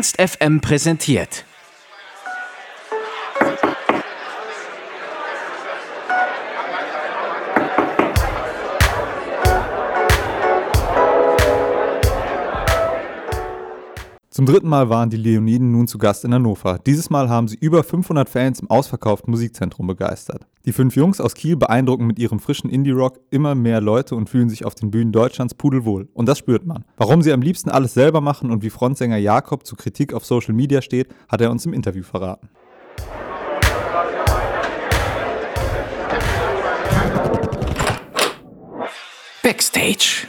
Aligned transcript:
Ernst 0.00 0.18
FM 0.18 0.62
präsentiert. 0.62 1.44
Zum 14.40 14.46
dritten 14.46 14.70
Mal 14.70 14.88
waren 14.88 15.10
die 15.10 15.18
Leoniden 15.18 15.70
nun 15.70 15.86
zu 15.86 15.98
Gast 15.98 16.24
in 16.24 16.32
Hannover. 16.32 16.78
Dieses 16.86 17.10
Mal 17.10 17.28
haben 17.28 17.46
sie 17.46 17.58
über 17.60 17.84
500 17.84 18.26
Fans 18.26 18.60
im 18.60 18.70
ausverkauften 18.70 19.30
Musikzentrum 19.30 19.86
begeistert. 19.86 20.46
Die 20.64 20.72
fünf 20.72 20.96
Jungs 20.96 21.20
aus 21.20 21.34
Kiel 21.34 21.58
beeindrucken 21.58 22.06
mit 22.06 22.18
ihrem 22.18 22.40
frischen 22.40 22.70
Indie-Rock 22.70 23.20
immer 23.28 23.54
mehr 23.54 23.82
Leute 23.82 24.14
und 24.14 24.30
fühlen 24.30 24.48
sich 24.48 24.64
auf 24.64 24.74
den 24.74 24.90
Bühnen 24.90 25.12
Deutschlands 25.12 25.52
pudelwohl. 25.52 26.08
Und 26.14 26.26
das 26.26 26.38
spürt 26.38 26.64
man. 26.64 26.86
Warum 26.96 27.20
sie 27.20 27.34
am 27.34 27.42
liebsten 27.42 27.68
alles 27.68 27.92
selber 27.92 28.22
machen 28.22 28.50
und 28.50 28.62
wie 28.62 28.70
Frontsänger 28.70 29.18
Jakob 29.18 29.66
zu 29.66 29.76
Kritik 29.76 30.14
auf 30.14 30.24
Social 30.24 30.54
Media 30.54 30.80
steht, 30.80 31.08
hat 31.28 31.42
er 31.42 31.50
uns 31.50 31.66
im 31.66 31.74
Interview 31.74 32.02
verraten. 32.02 32.48
Backstage. 39.42 40.28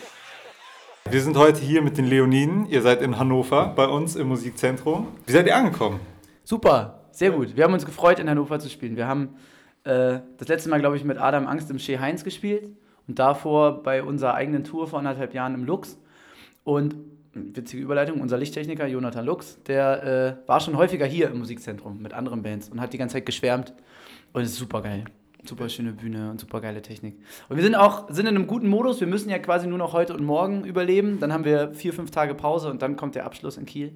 Wir 1.11 1.21
sind 1.21 1.35
heute 1.35 1.59
hier 1.59 1.81
mit 1.81 1.97
den 1.97 2.05
Leoniden. 2.05 2.65
Ihr 2.67 2.81
seid 2.81 3.01
in 3.01 3.19
Hannover 3.19 3.73
bei 3.75 3.85
uns 3.85 4.15
im 4.15 4.29
Musikzentrum. 4.29 5.09
Wie 5.25 5.33
seid 5.33 5.45
ihr 5.45 5.53
angekommen? 5.57 5.99
Super, 6.45 7.01
sehr 7.11 7.31
gut. 7.31 7.57
Wir 7.57 7.65
haben 7.65 7.73
uns 7.73 7.85
gefreut, 7.85 8.17
in 8.17 8.29
Hannover 8.29 8.59
zu 8.61 8.69
spielen. 8.69 8.95
Wir 8.95 9.07
haben 9.07 9.35
äh, 9.83 10.19
das 10.37 10.47
letzte 10.47 10.69
Mal, 10.69 10.79
glaube 10.79 10.95
ich, 10.95 11.03
mit 11.03 11.17
Adam 11.17 11.47
Angst 11.47 11.69
im 11.69 11.79
Shea 11.79 11.99
Heinz 11.99 12.23
gespielt 12.23 12.69
und 13.09 13.19
davor 13.19 13.83
bei 13.83 14.03
unserer 14.03 14.35
eigenen 14.35 14.63
Tour 14.63 14.87
vor 14.87 14.99
anderthalb 14.99 15.33
Jahren 15.33 15.53
im 15.53 15.65
Lux. 15.65 15.99
Und 16.63 16.95
witzige 17.33 17.83
Überleitung, 17.83 18.21
unser 18.21 18.37
Lichttechniker 18.37 18.87
Jonathan 18.87 19.25
Lux, 19.25 19.61
der 19.63 20.37
äh, 20.45 20.47
war 20.47 20.61
schon 20.61 20.77
häufiger 20.77 21.05
hier 21.05 21.29
im 21.29 21.39
Musikzentrum 21.39 22.01
mit 22.01 22.13
anderen 22.13 22.41
Bands 22.41 22.69
und 22.69 22.79
hat 22.79 22.93
die 22.93 22.97
ganze 22.97 23.15
Zeit 23.15 23.25
geschwärmt. 23.25 23.73
Und 24.31 24.43
es 24.43 24.51
ist 24.51 24.59
super 24.59 24.81
geil. 24.81 25.03
Super 25.43 25.69
schöne 25.69 25.93
Bühne 25.93 26.29
und 26.29 26.39
super 26.39 26.61
geile 26.61 26.81
Technik. 26.81 27.17
Und 27.49 27.55
wir 27.55 27.63
sind 27.63 27.75
auch 27.75 28.09
sind 28.09 28.27
in 28.27 28.35
einem 28.35 28.47
guten 28.47 28.67
Modus. 28.67 28.99
Wir 28.99 29.07
müssen 29.07 29.29
ja 29.29 29.39
quasi 29.39 29.67
nur 29.67 29.77
noch 29.77 29.93
heute 29.93 30.13
und 30.13 30.23
morgen 30.23 30.63
überleben. 30.65 31.19
Dann 31.19 31.33
haben 31.33 31.45
wir 31.45 31.73
vier, 31.73 31.93
fünf 31.93 32.11
Tage 32.11 32.35
Pause 32.35 32.69
und 32.69 32.81
dann 32.81 32.95
kommt 32.95 33.15
der 33.15 33.25
Abschluss 33.25 33.57
in 33.57 33.65
Kiel, 33.65 33.93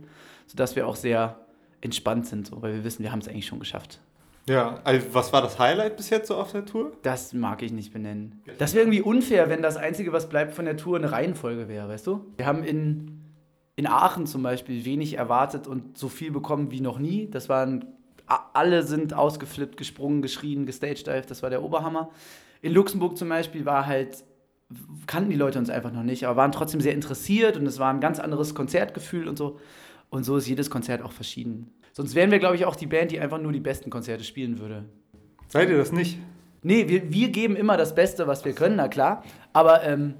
sodass 0.48 0.76
wir 0.76 0.88
auch 0.88 0.96
sehr 0.96 1.40
entspannt 1.82 2.26
sind, 2.28 2.48
so, 2.48 2.62
weil 2.62 2.74
wir 2.74 2.84
wissen, 2.84 3.04
wir 3.04 3.12
haben 3.12 3.20
es 3.20 3.28
eigentlich 3.28 3.46
schon 3.46 3.60
geschafft. 3.60 4.00
Ja, 4.48 4.80
also 4.84 5.08
was 5.14 5.34
war 5.34 5.42
das 5.42 5.58
Highlight 5.58 5.98
bis 5.98 6.10
jetzt 6.10 6.28
so 6.28 6.36
auf 6.36 6.52
der 6.52 6.66
Tour? 6.66 6.92
Das 7.02 7.34
mag 7.34 7.64
ich 7.64 7.72
nicht 7.72 7.94
benennen. 7.94 8.42
Das 8.60 8.74
wäre 8.74 8.84
irgendwie 8.84 9.02
unfair, 9.02 9.50
wenn 9.50 9.62
das 9.62 9.76
Einzige, 9.76 10.14
was 10.14 10.30
bleibt 10.30 10.54
von 10.54 10.66
der 10.66 10.78
Tour, 10.78 10.98
eine 10.98 11.12
Reihenfolge 11.12 11.68
wäre, 11.68 11.90
weißt 11.90 12.06
du? 12.06 12.26
Wir 12.38 12.46
haben 12.46 12.64
in, 12.64 13.22
in 13.76 13.88
Aachen 13.88 14.28
zum 14.28 14.44
Beispiel 14.44 14.86
wenig 14.86 15.18
erwartet 15.18 15.68
und 15.68 15.98
so 15.98 16.10
viel 16.10 16.32
bekommen 16.32 16.70
wie 16.70 16.82
noch 16.82 17.00
nie. 17.00 17.28
Das 17.28 17.50
waren 17.50 17.86
alle 18.28 18.84
sind 18.84 19.14
ausgeflippt, 19.14 19.78
gesprungen, 19.78 20.22
geschrien, 20.22 20.66
gestagedived, 20.66 21.30
das 21.30 21.44
war 21.44 21.50
der 21.50 21.64
Oberhammer. 21.64 22.10
In 22.62 22.74
Luxemburg 22.74 23.18
zum 23.18 23.30
Beispiel 23.30 23.66
war 23.66 23.86
halt, 23.86 24.24
kannten 25.08 25.30
die 25.30 25.36
Leute 25.36 25.60
uns 25.60 25.70
einfach 25.70 25.92
noch 25.92 26.04
nicht, 26.04 26.26
aber 26.26 26.38
waren 26.38 26.52
trotzdem 26.52 26.82
sehr 26.82 26.94
interessiert 26.94 27.58
und 27.58 27.66
es 27.66 27.80
war 27.80 27.94
ein 27.94 28.00
ganz 28.00 28.20
anderes 28.20 28.56
Konzertgefühl 28.56 29.28
und 29.28 29.38
so. 29.38 29.60
Und 30.10 30.24
so 30.24 30.38
ist 30.38 30.48
jedes 30.48 30.70
Konzert 30.70 31.02
auch 31.02 31.12
verschieden. 31.12 31.72
Sonst 31.92 32.16
wären 32.16 32.32
wir, 32.32 32.40
glaube 32.40 32.56
ich, 32.56 32.66
auch 32.66 32.76
die 32.76 32.88
Band, 32.88 33.12
die 33.12 33.20
einfach 33.20 33.40
nur 33.40 33.52
die 33.52 33.60
besten 33.60 33.90
Konzerte 33.90 34.24
spielen 34.24 34.60
würde. 34.60 34.86
Seid 35.48 35.70
ihr 35.70 35.78
das 35.78 35.92
nicht? 35.92 36.20
Nee, 36.62 36.88
wir, 36.90 37.12
wir 37.12 37.30
geben 37.30 37.56
immer 37.56 37.78
das 37.78 37.96
Beste, 37.96 38.28
was 38.28 38.44
wir 38.44 38.54
können, 38.54 38.76
na 38.78 38.88
klar. 38.88 39.24
Aber 39.54 39.84
ähm, 39.84 40.16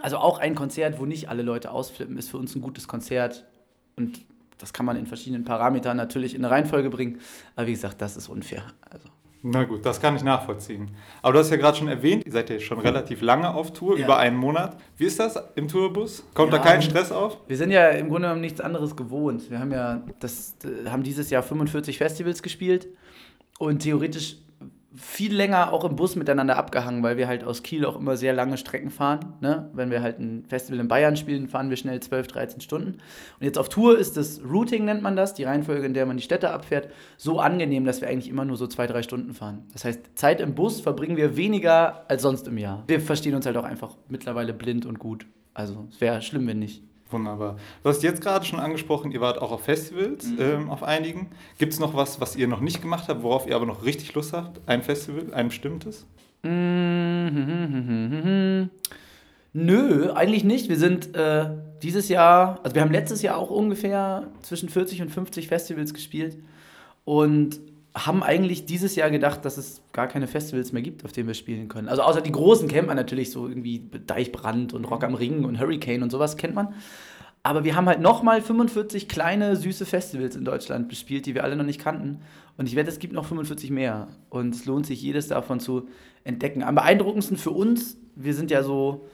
also 0.00 0.16
auch 0.18 0.38
ein 0.38 0.54
Konzert, 0.54 0.98
wo 0.98 1.06
nicht 1.06 1.28
alle 1.28 1.42
Leute 1.42 1.70
ausflippen, 1.70 2.18
ist 2.18 2.30
für 2.30 2.38
uns 2.38 2.54
ein 2.56 2.60
gutes 2.60 2.88
Konzert. 2.88 3.46
Und 3.96 4.24
das 4.62 4.72
kann 4.72 4.86
man 4.86 4.96
in 4.96 5.06
verschiedenen 5.06 5.44
Parametern 5.44 5.96
natürlich 5.96 6.36
in 6.36 6.44
eine 6.44 6.54
Reihenfolge 6.54 6.88
bringen. 6.88 7.18
Aber 7.56 7.66
wie 7.66 7.72
gesagt, 7.72 8.00
das 8.00 8.16
ist 8.16 8.28
unfair. 8.28 8.62
Also. 8.88 9.08
Na 9.42 9.64
gut, 9.64 9.84
das 9.84 10.00
kann 10.00 10.14
ich 10.14 10.22
nachvollziehen. 10.22 10.88
Aber 11.20 11.32
du 11.32 11.40
hast 11.40 11.50
ja 11.50 11.56
gerade 11.56 11.76
schon 11.76 11.88
erwähnt, 11.88 12.24
ihr 12.24 12.30
seid 12.30 12.48
ja 12.48 12.60
schon 12.60 12.78
relativ 12.78 13.22
lange 13.22 13.52
auf 13.52 13.72
Tour, 13.72 13.98
ja. 13.98 14.04
über 14.04 14.18
einen 14.18 14.36
Monat. 14.36 14.76
Wie 14.96 15.04
ist 15.04 15.18
das 15.18 15.36
im 15.56 15.66
Tourbus? 15.66 16.24
Kommt 16.32 16.52
ja, 16.52 16.58
da 16.58 16.64
kein 16.64 16.80
Stress 16.80 17.10
auf? 17.10 17.38
Wir 17.48 17.56
sind 17.56 17.72
ja 17.72 17.88
im 17.88 18.08
Grunde 18.08 18.28
genommen 18.28 18.40
nichts 18.40 18.60
anderes 18.60 18.94
gewohnt. 18.94 19.50
Wir 19.50 19.58
haben 19.58 19.72
ja 19.72 20.00
das, 20.20 20.54
haben 20.86 21.02
dieses 21.02 21.28
Jahr 21.30 21.42
45 21.42 21.98
Festivals 21.98 22.40
gespielt 22.40 22.86
und 23.58 23.80
theoretisch 23.80 24.36
viel 24.94 25.34
länger 25.34 25.72
auch 25.72 25.84
im 25.84 25.96
Bus 25.96 26.16
miteinander 26.16 26.56
abgehangen, 26.56 27.02
weil 27.02 27.16
wir 27.16 27.26
halt 27.26 27.44
aus 27.44 27.62
Kiel 27.62 27.86
auch 27.86 27.96
immer 27.96 28.16
sehr 28.16 28.32
lange 28.32 28.58
Strecken 28.58 28.90
fahren. 28.90 29.34
Ne? 29.40 29.70
Wenn 29.72 29.90
wir 29.90 30.02
halt 30.02 30.18
ein 30.18 30.44
Festival 30.46 30.80
in 30.80 30.88
Bayern 30.88 31.16
spielen, 31.16 31.48
fahren 31.48 31.70
wir 31.70 31.76
schnell 31.76 32.00
12, 32.00 32.26
13 32.26 32.60
Stunden. 32.60 32.88
Und 32.88 33.46
jetzt 33.46 33.58
auf 33.58 33.68
Tour 33.68 33.98
ist 33.98 34.16
das 34.16 34.40
Routing, 34.44 34.84
nennt 34.84 35.02
man 35.02 35.16
das, 35.16 35.34
die 35.34 35.44
Reihenfolge, 35.44 35.86
in 35.86 35.94
der 35.94 36.04
man 36.04 36.18
die 36.18 36.22
Städte 36.22 36.50
abfährt, 36.50 36.88
so 37.16 37.40
angenehm, 37.40 37.84
dass 37.84 38.00
wir 38.00 38.08
eigentlich 38.08 38.28
immer 38.28 38.44
nur 38.44 38.56
so 38.56 38.66
zwei, 38.66 38.86
drei 38.86 39.02
Stunden 39.02 39.32
fahren. 39.32 39.64
Das 39.72 39.84
heißt, 39.84 40.00
Zeit 40.14 40.40
im 40.40 40.54
Bus 40.54 40.80
verbringen 40.80 41.16
wir 41.16 41.36
weniger 41.36 42.04
als 42.10 42.22
sonst 42.22 42.46
im 42.46 42.58
Jahr. 42.58 42.84
Wir 42.86 43.00
verstehen 43.00 43.34
uns 43.34 43.46
halt 43.46 43.56
auch 43.56 43.64
einfach 43.64 43.96
mittlerweile 44.08 44.52
blind 44.52 44.84
und 44.84 44.98
gut. 44.98 45.26
Also 45.54 45.86
es 45.90 46.00
wäre 46.00 46.20
schlimm, 46.22 46.46
wenn 46.46 46.58
nicht. 46.58 46.82
Wunderbar. 47.12 47.56
Du 47.82 47.88
hast 47.88 48.02
jetzt 48.02 48.20
gerade 48.22 48.44
schon 48.44 48.58
angesprochen, 48.60 49.12
ihr 49.12 49.20
wart 49.20 49.40
auch 49.40 49.52
auf 49.52 49.64
Festivals, 49.64 50.26
mhm. 50.26 50.38
ähm, 50.40 50.70
auf 50.70 50.82
einigen. 50.82 51.30
Gibt 51.58 51.72
es 51.72 51.80
noch 51.80 51.94
was, 51.94 52.20
was 52.20 52.36
ihr 52.36 52.48
noch 52.48 52.60
nicht 52.60 52.80
gemacht 52.82 53.08
habt, 53.08 53.22
worauf 53.22 53.46
ihr 53.46 53.54
aber 53.54 53.66
noch 53.66 53.84
richtig 53.84 54.14
Lust 54.14 54.32
habt? 54.32 54.60
Ein 54.66 54.82
Festival, 54.82 55.32
ein 55.34 55.48
bestimmtes? 55.48 56.06
Mhm. 56.42 57.50
Nö, 59.52 60.12
eigentlich 60.12 60.44
nicht. 60.44 60.68
Wir 60.68 60.78
sind 60.78 61.14
äh, 61.14 61.50
dieses 61.82 62.08
Jahr, 62.08 62.60
also 62.62 62.74
wir 62.74 62.82
haben 62.82 62.92
letztes 62.92 63.20
Jahr 63.22 63.36
auch 63.36 63.50
ungefähr 63.50 64.28
zwischen 64.40 64.68
40 64.68 65.02
und 65.02 65.10
50 65.10 65.48
Festivals 65.48 65.92
gespielt 65.92 66.38
und 67.04 67.60
haben 67.94 68.22
eigentlich 68.22 68.64
dieses 68.64 68.96
Jahr 68.96 69.10
gedacht, 69.10 69.44
dass 69.44 69.58
es 69.58 69.82
gar 69.92 70.08
keine 70.08 70.26
Festivals 70.26 70.72
mehr 70.72 70.82
gibt, 70.82 71.04
auf 71.04 71.12
denen 71.12 71.28
wir 71.28 71.34
spielen 71.34 71.68
können. 71.68 71.88
Also 71.88 72.02
außer 72.02 72.22
die 72.22 72.32
großen 72.32 72.68
kennt 72.68 72.86
man 72.86 72.96
natürlich 72.96 73.30
so 73.30 73.46
irgendwie 73.46 73.90
Deichbrand 74.06 74.72
und 74.72 74.84
Rock 74.86 75.04
am 75.04 75.14
Ring 75.14 75.44
und 75.44 75.60
Hurricane 75.60 76.02
und 76.02 76.10
sowas 76.10 76.36
kennt 76.36 76.54
man. 76.54 76.74
Aber 77.42 77.64
wir 77.64 77.74
haben 77.74 77.88
halt 77.88 78.00
nochmal 78.00 78.40
45 78.40 79.08
kleine, 79.08 79.56
süße 79.56 79.84
Festivals 79.84 80.36
in 80.36 80.44
Deutschland 80.44 80.88
bespielt, 80.88 81.26
die 81.26 81.34
wir 81.34 81.42
alle 81.42 81.56
noch 81.56 81.64
nicht 81.64 81.80
kannten. 81.80 82.20
Und 82.56 82.68
ich 82.68 82.76
wette, 82.76 82.88
es 82.88 83.00
gibt 83.00 83.12
noch 83.12 83.24
45 83.24 83.70
mehr. 83.70 84.08
Und 84.30 84.54
es 84.54 84.64
lohnt 84.64 84.86
sich, 84.86 85.02
jedes 85.02 85.28
davon 85.28 85.58
zu 85.58 85.88
entdecken. 86.22 86.62
Am 86.62 86.76
beeindruckendsten 86.76 87.36
für 87.36 87.50
uns, 87.50 87.98
wir 88.14 88.34
sind 88.34 88.52
ja 88.52 88.62
so, 88.62 89.08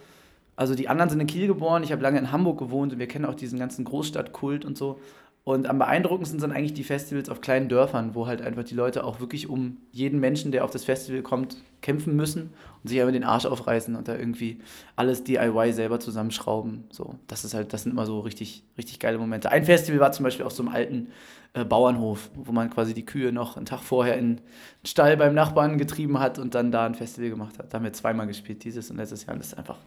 also 0.57 0.75
die 0.75 0.89
anderen 0.89 1.09
sind 1.09 1.21
in 1.21 1.27
Kiel 1.27 1.47
geboren, 1.47 1.83
ich 1.83 1.91
habe 1.91 2.03
lange 2.03 2.19
in 2.19 2.31
Hamburg 2.31 2.59
gewohnt 2.59 2.93
und 2.93 2.99
wir 2.99 3.09
kennen 3.09 3.25
auch 3.25 3.35
diesen 3.35 3.59
ganzen 3.59 3.85
Großstadtkult 3.85 4.65
und 4.67 4.77
so. 4.77 5.01
Und 5.45 5.67
am 5.67 5.79
beeindruckendsten 5.79 6.41
sind 6.41 6.53
eigentlich 6.53 6.75
die 6.75 6.85
Festivals 6.85 7.31
auf 7.31 7.41
kleinen 7.41 7.71
Dörfern, 7.71 8.15
wo 8.15 8.27
halt 8.27 8.43
einfach 8.43 8.65
die 8.65 8.75
Leute 8.75 9.05
auch 9.05 9.19
wirklich 9.21 9.49
um 9.49 9.79
jeden 9.93 10.21
Menschen, 10.21 10.53
der 10.53 10.63
auf 10.63 10.71
das 10.71 10.85
Festival 10.85 11.23
kommt, 11.23 11.57
kämpfen 11.81 12.15
müssen 12.17 12.53
und 12.83 12.89
sich 12.89 13.01
einfach 13.01 13.13
den 13.13 13.25
Arsch 13.25 13.47
aufreißen 13.47 13.97
und 13.97 14.09
da 14.09 14.17
irgendwie 14.17 14.61
alles 14.95 15.25
DIY 15.25 15.73
selber 15.73 16.01
zusammenschrauben. 16.01 16.85
So, 16.91 17.15
das 17.29 17.45
ist 17.47 17.55
halt, 17.55 17.73
das 17.73 17.85
sind 17.85 17.93
immer 17.93 18.05
so 18.05 18.21
richtig, 18.21 18.63
richtig 18.77 18.99
geile 18.99 19.17
Momente. 19.17 19.51
Ein 19.51 19.65
Festival 19.65 20.01
war 20.01 20.13
zum 20.13 20.25
Beispiel 20.25 20.45
auf 20.45 20.53
so 20.53 20.63
einem 20.63 20.75
alten 20.75 21.09
äh, 21.55 21.65
Bauernhof, 21.65 22.31
wo 22.35 22.53
man 22.53 22.69
quasi 22.69 22.93
die 22.93 23.07
Kühe 23.07 23.33
noch 23.33 23.57
einen 23.57 23.65
Tag 23.65 23.81
vorher 23.81 24.19
in 24.19 24.37
den 24.37 24.41
Stall 24.85 25.17
beim 25.17 25.35
Nachbarn 25.35 25.79
getrieben 25.79 26.19
hat 26.19 26.39
und 26.39 26.55
dann 26.55 26.71
da 26.71 26.85
ein 26.85 26.95
Festival 26.95 27.31
gemacht 27.31 27.59
hat. 27.59 27.73
Da 27.73 27.79
haben 27.79 27.85
wir 27.85 27.93
zweimal 27.95 28.27
gespielt, 28.27 28.65
dieses 28.65 28.91
und 28.91 28.99
letztes 28.99 29.25
Jahr. 29.25 29.33
Und 29.33 29.41
das 29.41 29.49
ist 29.49 29.59
einfach 29.59 29.79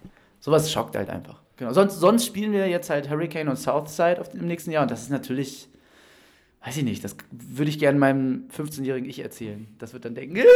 sowas 0.42 0.70
schockt 0.70 0.98
halt 0.98 1.10
einfach. 1.10 1.40
Genau. 1.56 1.72
Sonst, 1.72 2.00
sonst 2.00 2.26
spielen 2.26 2.52
wir 2.52 2.68
jetzt 2.68 2.90
halt 2.90 3.10
Hurricane 3.10 3.48
und 3.48 3.56
Southside 3.56 4.20
auf, 4.20 4.34
im 4.34 4.48
nächsten 4.48 4.72
Jahr 4.72 4.82
und 4.82 4.92
das 4.92 5.04
ist 5.04 5.12
natürlich, 5.12 5.70
weiß 6.66 6.76
ich 6.78 6.84
nicht, 6.84 7.04
das 7.04 7.16
würde 7.32 7.70
ich 7.70 7.80
gerne 7.80 7.98
meinem 7.98 8.50
15-jährigen 8.56 9.08
Ich 9.08 9.20
erzählen. 9.20 9.68
Das 9.80 9.94
wird 9.94 10.04
dann 10.04 10.16
denken. 10.16 10.40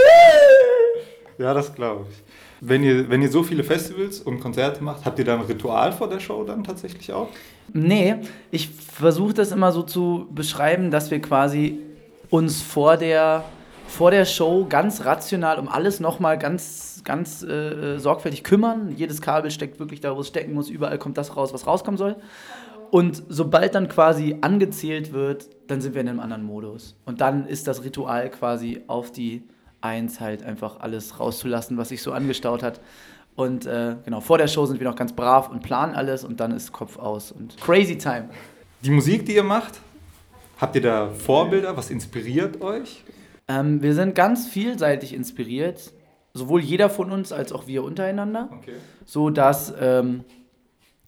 Ja, 1.37 1.53
das 1.53 1.75
glaube 1.75 2.05
ich. 2.09 2.23
Wenn 2.61 2.81
ihr, 2.81 3.09
wenn 3.09 3.21
ihr 3.21 3.29
so 3.29 3.43
viele 3.43 3.65
Festivals 3.65 4.21
und 4.21 4.39
Konzerte 4.39 4.81
macht, 4.81 5.03
habt 5.03 5.19
ihr 5.19 5.25
da 5.25 5.33
ein 5.33 5.41
Ritual 5.41 5.91
vor 5.91 6.07
der 6.07 6.21
Show 6.21 6.45
dann 6.45 6.63
tatsächlich 6.63 7.11
auch? 7.11 7.27
Nee, 7.73 8.15
ich 8.51 8.69
versuche 8.69 9.33
das 9.33 9.51
immer 9.51 9.73
so 9.73 9.83
zu 9.83 10.29
beschreiben, 10.31 10.91
dass 10.91 11.11
wir 11.11 11.21
quasi 11.21 11.79
uns 12.29 12.61
vor 12.61 12.95
der, 12.95 13.43
vor 13.85 14.11
der 14.11 14.23
Show 14.23 14.65
ganz 14.69 15.03
rational 15.03 15.59
um 15.59 15.67
alles 15.67 15.99
nochmal 15.99 16.39
ganz 16.39 16.94
ganz 17.05 17.43
äh, 17.43 17.97
sorgfältig 17.97 18.43
kümmern. 18.43 18.93
Jedes 18.95 19.21
Kabel 19.21 19.51
steckt 19.51 19.79
wirklich 19.79 20.01
da, 20.01 20.15
wo 20.15 20.21
es 20.21 20.27
stecken 20.27 20.53
muss. 20.53 20.69
Überall 20.69 20.97
kommt 20.97 21.17
das 21.17 21.37
raus, 21.37 21.53
was 21.53 21.65
rauskommen 21.65 21.97
soll. 21.97 22.17
Und 22.91 23.23
sobald 23.29 23.75
dann 23.75 23.87
quasi 23.89 24.37
angezählt 24.41 25.13
wird, 25.13 25.49
dann 25.67 25.81
sind 25.81 25.95
wir 25.95 26.01
in 26.01 26.09
einem 26.09 26.19
anderen 26.19 26.43
Modus. 26.43 26.95
Und 27.05 27.21
dann 27.21 27.47
ist 27.47 27.67
das 27.67 27.83
Ritual 27.83 28.29
quasi 28.29 28.81
auf 28.87 29.11
die 29.11 29.43
Eins 29.81 30.19
halt 30.19 30.43
einfach 30.43 30.79
alles 30.79 31.19
rauszulassen, 31.19 31.77
was 31.77 31.89
sich 31.89 32.01
so 32.01 32.11
angestaut 32.11 32.63
hat. 32.63 32.81
Und 33.35 33.65
äh, 33.65 33.97
genau, 34.03 34.21
vor 34.21 34.37
der 34.37 34.47
Show 34.47 34.65
sind 34.65 34.79
wir 34.79 34.87
noch 34.87 34.95
ganz 34.95 35.13
brav 35.13 35.49
und 35.49 35.61
planen 35.61 35.93
alles 35.93 36.23
und 36.23 36.39
dann 36.39 36.51
ist 36.51 36.71
Kopf 36.71 36.97
aus 36.97 37.31
und 37.31 37.57
crazy 37.61 37.97
time. 37.97 38.29
Die 38.81 38.89
Musik, 38.89 39.25
die 39.25 39.35
ihr 39.35 39.43
macht, 39.43 39.79
habt 40.57 40.75
ihr 40.75 40.81
da 40.81 41.09
Vorbilder? 41.09 41.75
Was 41.77 41.91
inspiriert 41.91 42.61
euch? 42.61 43.03
Ähm, 43.47 43.81
wir 43.81 43.93
sind 43.93 44.15
ganz 44.15 44.47
vielseitig 44.47 45.13
inspiriert 45.13 45.91
sowohl 46.35 46.61
jeder 46.61 46.89
von 46.89 47.11
uns 47.11 47.31
als 47.31 47.51
auch 47.53 47.65
wir 47.65 47.83
untereinander. 47.83 48.49
Okay. 48.51 48.73
So 49.05 49.29
dass 49.29 49.73
ähm, 49.79 50.25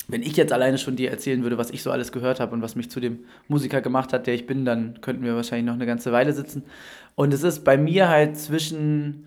wenn 0.07 0.23
ich 0.23 0.37
jetzt 0.37 0.53
alleine 0.53 0.77
schon 0.77 0.95
dir 0.95 1.11
erzählen 1.11 1.43
würde, 1.43 1.57
was 1.57 1.69
ich 1.69 1.83
so 1.83 1.91
alles 1.91 2.13
gehört 2.13 2.39
habe 2.39 2.53
und 2.53 2.61
was 2.61 2.75
mich 2.75 2.89
zu 2.89 3.01
dem 3.01 3.19
Musiker 3.49 3.81
gemacht 3.81 4.13
hat, 4.13 4.25
der 4.25 4.33
ich 4.33 4.47
bin, 4.47 4.63
dann 4.63 5.01
könnten 5.01 5.25
wir 5.25 5.35
wahrscheinlich 5.35 5.65
noch 5.65 5.73
eine 5.73 5.85
ganze 5.85 6.13
Weile 6.13 6.31
sitzen. 6.31 6.63
Und 7.15 7.33
es 7.33 7.43
ist 7.43 7.65
bei 7.65 7.77
mir 7.77 8.07
halt 8.07 8.37
zwischen, 8.37 9.25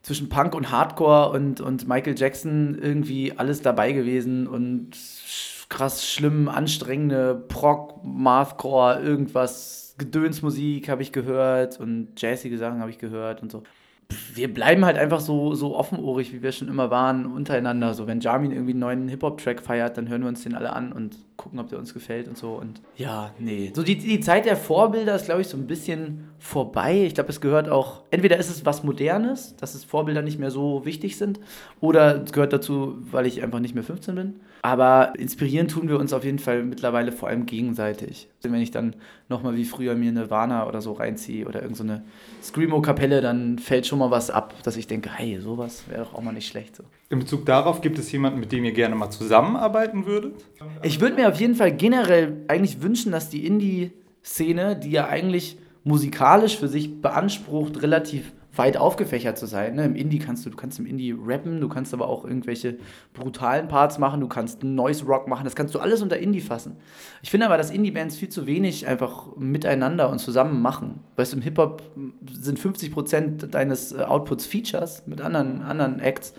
zwischen 0.00 0.30
Punk 0.30 0.54
und 0.54 0.70
Hardcore 0.70 1.30
und, 1.32 1.60
und 1.60 1.86
Michael 1.86 2.18
Jackson 2.18 2.78
irgendwie 2.80 3.36
alles 3.36 3.60
dabei 3.60 3.92
gewesen 3.92 4.46
und 4.46 4.92
krass 5.68 6.06
schlimm, 6.06 6.48
anstrengende 6.48 7.34
Prog, 7.34 8.02
Mathcore, 8.02 9.00
irgendwas, 9.00 9.94
Gedönsmusik 9.98 10.88
habe 10.88 11.02
ich 11.02 11.12
gehört 11.12 11.78
und 11.78 12.08
jazzige 12.16 12.56
Sachen 12.56 12.80
habe 12.80 12.90
ich 12.90 12.96
gehört 12.96 13.42
und 13.42 13.52
so 13.52 13.62
wir 14.34 14.52
bleiben 14.52 14.84
halt 14.84 14.98
einfach 14.98 15.20
so, 15.20 15.54
so 15.54 15.76
offenohrig, 15.76 16.32
wie 16.32 16.42
wir 16.42 16.52
schon 16.52 16.68
immer 16.68 16.90
waren, 16.90 17.26
untereinander. 17.26 17.94
So, 17.94 18.06
wenn 18.06 18.20
Jamin 18.20 18.52
irgendwie 18.52 18.72
einen 18.72 18.80
neuen 18.80 19.08
Hip-Hop-Track 19.08 19.60
feiert, 19.60 19.96
dann 19.96 20.08
hören 20.08 20.22
wir 20.22 20.28
uns 20.28 20.42
den 20.42 20.54
alle 20.54 20.72
an 20.72 20.92
und 20.92 21.16
gucken, 21.40 21.58
ob 21.58 21.70
der 21.70 21.78
uns 21.78 21.94
gefällt 21.94 22.28
und 22.28 22.36
so. 22.36 22.52
Und 22.52 22.82
ja, 22.96 23.32
nee. 23.38 23.72
So 23.74 23.82
die, 23.82 23.96
die 23.96 24.20
Zeit 24.20 24.44
der 24.44 24.56
Vorbilder 24.56 25.14
ist, 25.14 25.24
glaube 25.24 25.40
ich, 25.40 25.48
so 25.48 25.56
ein 25.56 25.66
bisschen 25.66 26.28
vorbei. 26.38 27.04
Ich 27.06 27.14
glaube, 27.14 27.30
es 27.30 27.40
gehört 27.40 27.68
auch, 27.68 28.02
entweder 28.10 28.36
ist 28.36 28.50
es 28.50 28.66
was 28.66 28.84
Modernes, 28.84 29.56
dass 29.56 29.74
es 29.74 29.84
Vorbilder 29.84 30.20
nicht 30.20 30.38
mehr 30.38 30.50
so 30.50 30.84
wichtig 30.84 31.16
sind, 31.16 31.40
oder 31.80 32.22
es 32.22 32.32
gehört 32.32 32.52
dazu, 32.52 32.98
weil 33.10 33.26
ich 33.26 33.42
einfach 33.42 33.60
nicht 33.60 33.74
mehr 33.74 33.84
15 33.84 34.14
bin. 34.14 34.40
Aber 34.62 35.14
inspirieren 35.16 35.68
tun 35.68 35.88
wir 35.88 35.98
uns 35.98 36.12
auf 36.12 36.24
jeden 36.24 36.38
Fall 36.38 36.62
mittlerweile 36.62 37.12
vor 37.12 37.30
allem 37.30 37.46
gegenseitig. 37.46 38.28
Wenn 38.42 38.54
ich 38.60 38.70
dann 38.70 38.96
nochmal 39.30 39.56
wie 39.56 39.64
früher 39.64 39.94
mir 39.94 40.10
eine 40.10 40.28
Warner 40.28 40.66
oder 40.68 40.82
so 40.82 40.92
reinziehe 40.92 41.46
oder 41.46 41.62
irgendeine 41.62 42.02
so 42.42 42.52
Screamo-Kapelle, 42.52 43.22
dann 43.22 43.58
fällt 43.58 43.86
schon 43.86 43.98
mal 43.98 44.10
was 44.10 44.30
ab, 44.30 44.54
dass 44.62 44.76
ich 44.76 44.86
denke, 44.86 45.10
hey, 45.10 45.40
sowas 45.40 45.84
wäre 45.88 46.04
doch 46.04 46.14
auch 46.14 46.22
mal 46.22 46.32
nicht 46.32 46.48
schlecht. 46.48 46.76
So. 46.76 46.84
In 47.10 47.18
Bezug 47.18 47.44
darauf, 47.44 47.80
gibt 47.80 47.98
es 47.98 48.12
jemanden, 48.12 48.38
mit 48.38 48.52
dem 48.52 48.64
ihr 48.64 48.70
gerne 48.70 48.94
mal 48.94 49.10
zusammenarbeiten 49.10 50.06
würdet? 50.06 50.44
Ich 50.84 51.00
würde 51.00 51.16
mir 51.16 51.28
auf 51.28 51.40
jeden 51.40 51.56
Fall 51.56 51.72
generell 51.72 52.44
eigentlich 52.46 52.82
wünschen, 52.82 53.10
dass 53.10 53.28
die 53.28 53.44
Indie-Szene, 53.46 54.76
die 54.76 54.92
ja 54.92 55.08
eigentlich 55.08 55.58
musikalisch 55.82 56.56
für 56.56 56.68
sich 56.68 57.02
beansprucht, 57.02 57.82
relativ 57.82 58.32
weit 58.54 58.76
aufgefächert 58.76 59.38
zu 59.38 59.46
sein. 59.46 59.74
Ne? 59.74 59.86
Im 59.86 59.96
Indie 59.96 60.20
kannst 60.20 60.46
du, 60.46 60.50
du 60.50 60.56
kannst 60.56 60.78
im 60.78 60.86
Indie 60.86 61.12
rappen, 61.18 61.60
du 61.60 61.68
kannst 61.68 61.92
aber 61.94 62.08
auch 62.08 62.24
irgendwelche 62.24 62.78
brutalen 63.12 63.66
Parts 63.66 63.98
machen, 63.98 64.20
du 64.20 64.28
kannst 64.28 64.62
Noise 64.62 65.04
Rock 65.04 65.26
machen, 65.26 65.42
das 65.42 65.56
kannst 65.56 65.74
du 65.74 65.80
alles 65.80 66.02
unter 66.02 66.18
Indie 66.18 66.40
fassen. 66.40 66.76
Ich 67.22 67.30
finde 67.30 67.46
aber, 67.46 67.56
dass 67.56 67.72
Indie-Bands 67.72 68.16
viel 68.16 68.28
zu 68.28 68.46
wenig 68.46 68.86
einfach 68.86 69.34
miteinander 69.36 70.10
und 70.10 70.20
zusammen 70.20 70.62
machen. 70.62 71.00
Weißt 71.16 71.32
du, 71.32 71.38
im 71.38 71.42
Hip-Hop 71.42 71.82
sind 72.30 72.60
50% 72.60 73.48
deines 73.48 73.90
äh, 73.92 74.02
Outputs 74.02 74.46
Features 74.46 75.08
mit 75.08 75.20
anderen, 75.20 75.62
anderen 75.62 75.98
Acts 75.98 76.34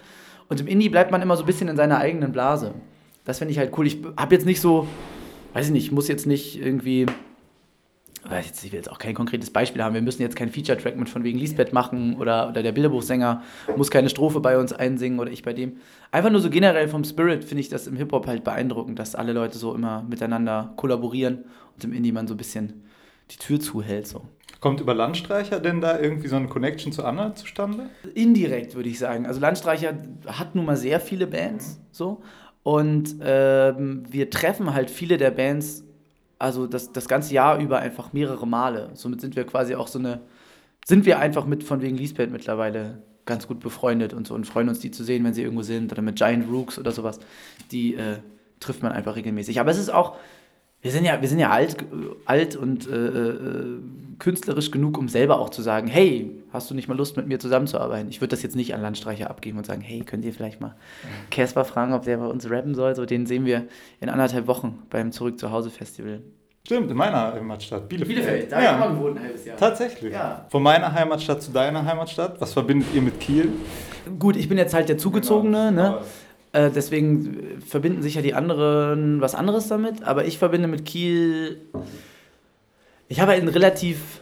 und 0.51 0.59
im 0.59 0.67
Indie 0.67 0.89
bleibt 0.89 1.11
man 1.11 1.21
immer 1.21 1.37
so 1.37 1.43
ein 1.43 1.45
bisschen 1.45 1.69
in 1.69 1.77
seiner 1.77 1.99
eigenen 1.99 2.33
Blase. 2.33 2.73
Das 3.23 3.37
finde 3.37 3.53
ich 3.53 3.57
halt 3.57 3.71
cool. 3.77 3.87
Ich 3.87 3.99
habe 4.17 4.35
jetzt 4.35 4.45
nicht 4.45 4.59
so, 4.59 4.85
weiß 5.53 5.67
ich 5.67 5.71
nicht, 5.71 5.85
ich 5.85 5.91
muss 5.93 6.09
jetzt 6.09 6.27
nicht 6.27 6.59
irgendwie 6.59 7.05
ich 8.63 8.71
will 8.71 8.77
jetzt 8.77 8.91
auch 8.91 8.99
kein 8.99 9.15
konkretes 9.15 9.49
Beispiel 9.49 9.81
haben, 9.81 9.95
wir 9.95 10.01
müssen 10.01 10.21
jetzt 10.21 10.35
kein 10.35 10.49
Feature-Track 10.49 10.95
mit 10.95 11.09
von 11.09 11.23
wegen 11.23 11.39
Lisbeth 11.39 11.73
machen 11.73 12.17
oder, 12.17 12.49
oder 12.49 12.61
der 12.61 12.71
Bilderbuchsänger 12.71 13.41
muss 13.77 13.89
keine 13.89 14.09
Strophe 14.09 14.41
bei 14.41 14.57
uns 14.57 14.73
einsingen 14.73 15.19
oder 15.19 15.31
ich 15.31 15.41
bei 15.41 15.53
dem. 15.53 15.77
Einfach 16.11 16.29
nur 16.29 16.39
so 16.41 16.49
generell 16.49 16.87
vom 16.87 17.03
Spirit 17.03 17.43
finde 17.43 17.61
ich 17.61 17.69
das 17.69 17.87
im 17.87 17.95
Hip-Hop 17.95 18.27
halt 18.27 18.43
beeindruckend, 18.43 18.99
dass 18.99 19.15
alle 19.15 19.33
Leute 19.33 19.57
so 19.57 19.73
immer 19.73 20.03
miteinander 20.03 20.73
kollaborieren 20.75 21.45
und 21.75 21.83
im 21.83 21.93
Indie 21.93 22.11
man 22.11 22.27
so 22.27 22.35
ein 22.35 22.37
bisschen 22.37 22.83
die 23.31 23.37
Tür 23.37 23.59
zuhält. 23.59 24.05
So. 24.05 24.21
Kommt 24.61 24.79
über 24.79 24.93
Landstreicher 24.93 25.59
denn 25.59 25.81
da 25.81 25.99
irgendwie 25.99 26.29
so 26.29 26.37
eine 26.37 26.47
Connection 26.47 26.93
zu 26.93 27.03
anderen 27.03 27.35
zustande? 27.35 27.89
Indirekt 28.13 28.75
würde 28.75 28.87
ich 28.87 28.99
sagen. 28.99 29.25
Also 29.25 29.41
Landstreicher 29.41 29.95
hat 30.27 30.55
nun 30.55 30.65
mal 30.65 30.77
sehr 30.77 31.01
viele 31.01 31.27
Bands 31.27 31.81
so 31.91 32.21
und 32.63 33.15
ähm, 33.21 34.03
wir 34.09 34.29
treffen 34.29 34.73
halt 34.73 34.89
viele 34.89 35.17
der 35.17 35.31
Bands 35.31 35.83
also 36.41 36.65
das, 36.65 36.91
das 36.91 37.07
ganze 37.07 37.33
Jahr 37.33 37.59
über 37.59 37.79
einfach 37.79 38.13
mehrere 38.13 38.47
Male. 38.47 38.89
Somit 38.93 39.21
sind 39.21 39.35
wir 39.35 39.45
quasi 39.45 39.75
auch 39.75 39.87
so 39.87 39.99
eine, 39.99 40.21
sind 40.85 41.05
wir 41.05 41.19
einfach 41.19 41.45
mit 41.45 41.63
von 41.63 41.81
wegen 41.81 41.95
Lisbeth 41.95 42.31
mittlerweile 42.31 43.03
ganz 43.25 43.47
gut 43.47 43.59
befreundet 43.59 44.13
und 44.13 44.25
so 44.25 44.33
und 44.33 44.45
freuen 44.45 44.67
uns, 44.67 44.79
die 44.79 44.89
zu 44.89 45.03
sehen, 45.03 45.23
wenn 45.23 45.35
sie 45.35 45.43
irgendwo 45.43 45.61
sind 45.61 45.91
oder 45.91 46.01
mit 46.01 46.15
Giant 46.15 46.51
Rooks 46.51 46.79
oder 46.79 46.91
sowas. 46.91 47.19
Die 47.71 47.93
äh, 47.93 48.17
trifft 48.59 48.81
man 48.81 48.91
einfach 48.91 49.15
regelmäßig. 49.15 49.59
Aber 49.59 49.69
es 49.69 49.77
ist 49.77 49.89
auch, 49.89 50.17
wir 50.81 50.91
sind 50.91 51.05
ja, 51.05 51.21
wir 51.21 51.27
sind 51.27 51.39
ja 51.39 51.49
alt, 51.49 51.77
alt 52.25 52.55
und 52.55 52.89
äh, 52.89 52.95
äh, 52.95 53.79
künstlerisch 54.17 54.71
genug, 54.71 54.97
um 54.97 55.09
selber 55.09 55.39
auch 55.39 55.49
zu 55.49 55.61
sagen, 55.61 55.87
hey, 55.87 56.31
hast 56.53 56.69
du 56.69 56.75
nicht 56.75 56.87
mal 56.87 56.97
Lust, 56.97 57.17
mit 57.17 57.27
mir 57.27 57.39
zusammenzuarbeiten? 57.39 58.09
Ich 58.09 58.21
würde 58.21 58.29
das 58.29 58.43
jetzt 58.43 58.55
nicht 58.55 58.73
an 58.73 58.81
Landstreicher 58.81 59.29
abgeben 59.29 59.57
und 59.57 59.65
sagen, 59.65 59.81
hey, 59.81 60.01
könnt 60.01 60.25
ihr 60.25 60.33
vielleicht 60.33 60.61
mal 60.61 60.75
Casper 61.29 61.65
fragen, 61.65 61.93
ob 61.93 62.03
der 62.03 62.17
bei 62.17 62.27
uns 62.27 62.49
rappen 62.49 62.75
soll? 62.75 62.95
So, 62.95 63.05
den 63.05 63.25
sehen 63.25 63.45
wir 63.45 63.65
in 63.99 64.09
anderthalb 64.09 64.47
Wochen 64.47 64.79
beim 64.89 65.11
Zurück 65.11 65.39
zu 65.39 65.51
Hause 65.51 65.69
Festival. 65.69 66.21
Stimmt, 66.65 66.91
in 66.91 66.97
meiner 66.97 67.33
Heimatstadt, 67.33 67.89
Bielefeld. 67.89 68.15
Bielefeld, 68.15 68.51
da 68.51 68.61
ja. 68.61 68.73
habe 68.73 68.83
ich 68.83 68.89
mal 68.89 68.95
gewohnt 68.95 69.17
ein 69.17 69.23
halbes 69.23 69.45
Jahr. 69.45 69.57
Tatsächlich. 69.57 70.13
Ja. 70.13 70.45
Von 70.49 70.61
meiner 70.61 70.93
Heimatstadt 70.93 71.41
zu 71.41 71.51
deiner 71.51 71.83
Heimatstadt. 71.83 72.39
Was 72.39 72.53
verbindet 72.53 72.89
ihr 72.93 73.01
mit 73.01 73.19
Kiel? 73.19 73.49
Gut, 74.19 74.35
ich 74.35 74.47
bin 74.47 74.59
jetzt 74.59 74.73
halt 74.73 74.87
der 74.87 74.97
Zugezogene, 74.97 75.69
genau. 75.69 75.81
ne? 75.81 75.97
Äh, 76.53 76.69
deswegen 76.69 77.61
verbinden 77.65 78.01
sich 78.01 78.15
ja 78.15 78.21
die 78.21 78.33
anderen 78.33 79.21
was 79.21 79.35
anderes 79.35 79.67
damit. 79.67 80.03
Aber 80.03 80.25
ich 80.25 80.37
verbinde 80.37 80.67
mit 80.67 80.85
Kiel. 80.85 81.61
Ich 83.07 83.19
habe 83.19 83.33
ein 83.33 83.47
relativ 83.47 84.21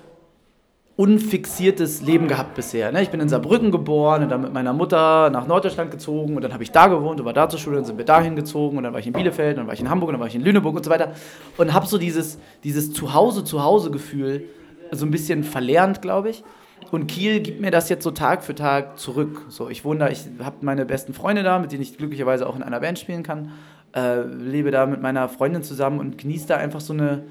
unfixiertes 0.99 2.01
Leben 2.01 2.27
gehabt 2.27 2.55
bisher. 2.55 2.91
Ne? 2.91 3.01
Ich 3.01 3.09
bin 3.09 3.21
in 3.21 3.29
Saarbrücken 3.29 3.71
geboren 3.71 4.23
und 4.23 4.29
dann 4.29 4.41
mit 4.41 4.51
meiner 4.51 4.73
Mutter 4.73 5.29
nach 5.29 5.47
Norddeutschland 5.47 5.91
gezogen 5.91 6.35
und 6.35 6.41
dann 6.41 6.51
habe 6.51 6.61
ich 6.61 6.71
da 6.71 6.87
gewohnt 6.87 7.21
und 7.21 7.25
war 7.25 7.31
da 7.31 7.47
zur 7.47 7.57
Schule, 7.57 7.77
dann 7.77 7.85
sind 7.85 7.97
wir 7.97 8.03
dahin 8.03 8.35
gezogen 8.35 8.75
und 8.75 8.83
dann 8.83 8.91
war 8.91 8.99
ich 8.99 9.07
in 9.07 9.13
Bielefeld, 9.13 9.57
dann 9.57 9.65
war 9.65 9.73
ich 9.73 9.79
in 9.79 9.89
Hamburg, 9.89 10.11
dann 10.11 10.19
war 10.19 10.27
ich 10.27 10.35
in 10.35 10.41
Lüneburg 10.41 10.75
und 10.75 10.83
so 10.83 10.91
weiter 10.91 11.13
und 11.55 11.73
habe 11.73 11.85
so 11.87 11.97
dieses, 11.97 12.37
dieses 12.65 12.91
Zuhause-Zuhause-Gefühl 12.91 14.43
so 14.91 15.05
ein 15.05 15.11
bisschen 15.11 15.45
verlernt, 15.45 16.01
glaube 16.01 16.31
ich. 16.31 16.43
Und 16.91 17.07
Kiel 17.07 17.39
gibt 17.39 17.61
mir 17.61 17.71
das 17.71 17.89
jetzt 17.89 18.03
so 18.03 18.11
Tag 18.11 18.43
für 18.43 18.55
Tag 18.55 18.97
zurück. 18.97 19.45
So, 19.49 19.69
ich 19.69 19.85
wohne 19.85 19.99
da, 19.99 20.09
ich 20.09 20.25
habe 20.39 20.57
meine 20.61 20.85
besten 20.85 21.13
Freunde 21.13 21.43
da, 21.43 21.59
mit 21.59 21.71
denen 21.71 21.83
ich 21.83 21.97
glücklicherweise 21.97 22.47
auch 22.47 22.55
in 22.55 22.63
einer 22.63 22.79
Band 22.79 22.97
spielen 22.97 23.23
kann. 23.23 23.51
Äh, 23.95 24.21
lebe 24.21 24.71
da 24.71 24.85
mit 24.85 25.01
meiner 25.01 25.29
Freundin 25.29 25.63
zusammen 25.63 25.99
und 25.99 26.17
genieße 26.17 26.47
da 26.47 26.57
einfach 26.57 26.81
so 26.81 26.93
eine, 26.93 27.23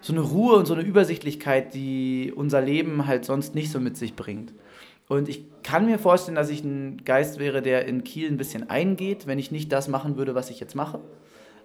so 0.00 0.12
eine 0.12 0.22
Ruhe 0.22 0.56
und 0.56 0.66
so 0.66 0.74
eine 0.74 0.82
Übersichtlichkeit, 0.82 1.74
die 1.74 2.32
unser 2.34 2.60
Leben 2.60 3.06
halt 3.06 3.24
sonst 3.24 3.54
nicht 3.54 3.70
so 3.70 3.80
mit 3.80 3.96
sich 3.96 4.16
bringt. 4.16 4.52
Und 5.08 5.28
ich 5.28 5.44
kann 5.62 5.86
mir 5.86 5.98
vorstellen, 5.98 6.36
dass 6.36 6.50
ich 6.50 6.62
ein 6.62 7.02
Geist 7.04 7.38
wäre, 7.38 7.62
der 7.62 7.86
in 7.86 8.04
Kiel 8.04 8.30
ein 8.30 8.36
bisschen 8.36 8.70
eingeht, 8.70 9.26
wenn 9.26 9.38
ich 9.38 9.50
nicht 9.50 9.72
das 9.72 9.88
machen 9.88 10.16
würde, 10.16 10.34
was 10.34 10.50
ich 10.50 10.60
jetzt 10.60 10.74
mache. 10.74 11.00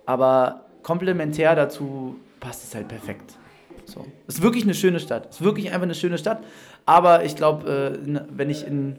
Aber 0.06 0.66
komplementär 0.84 1.56
dazu 1.56 2.16
passt 2.40 2.64
es 2.64 2.76
halt 2.76 2.88
perfekt. 2.88 3.38
So. 3.86 4.06
Ist 4.28 4.42
wirklich 4.42 4.64
eine 4.64 4.74
schöne 4.74 5.00
Stadt. 5.00 5.28
Ist 5.28 5.44
wirklich 5.44 5.68
einfach 5.68 5.84
eine 5.84 5.96
schöne 5.96 6.18
Stadt. 6.18 6.44
Aber 6.86 7.24
ich 7.24 7.36
glaube, 7.36 8.00
äh, 8.04 8.20
wenn 8.30 8.50
ich 8.50 8.66
in, 8.66 8.98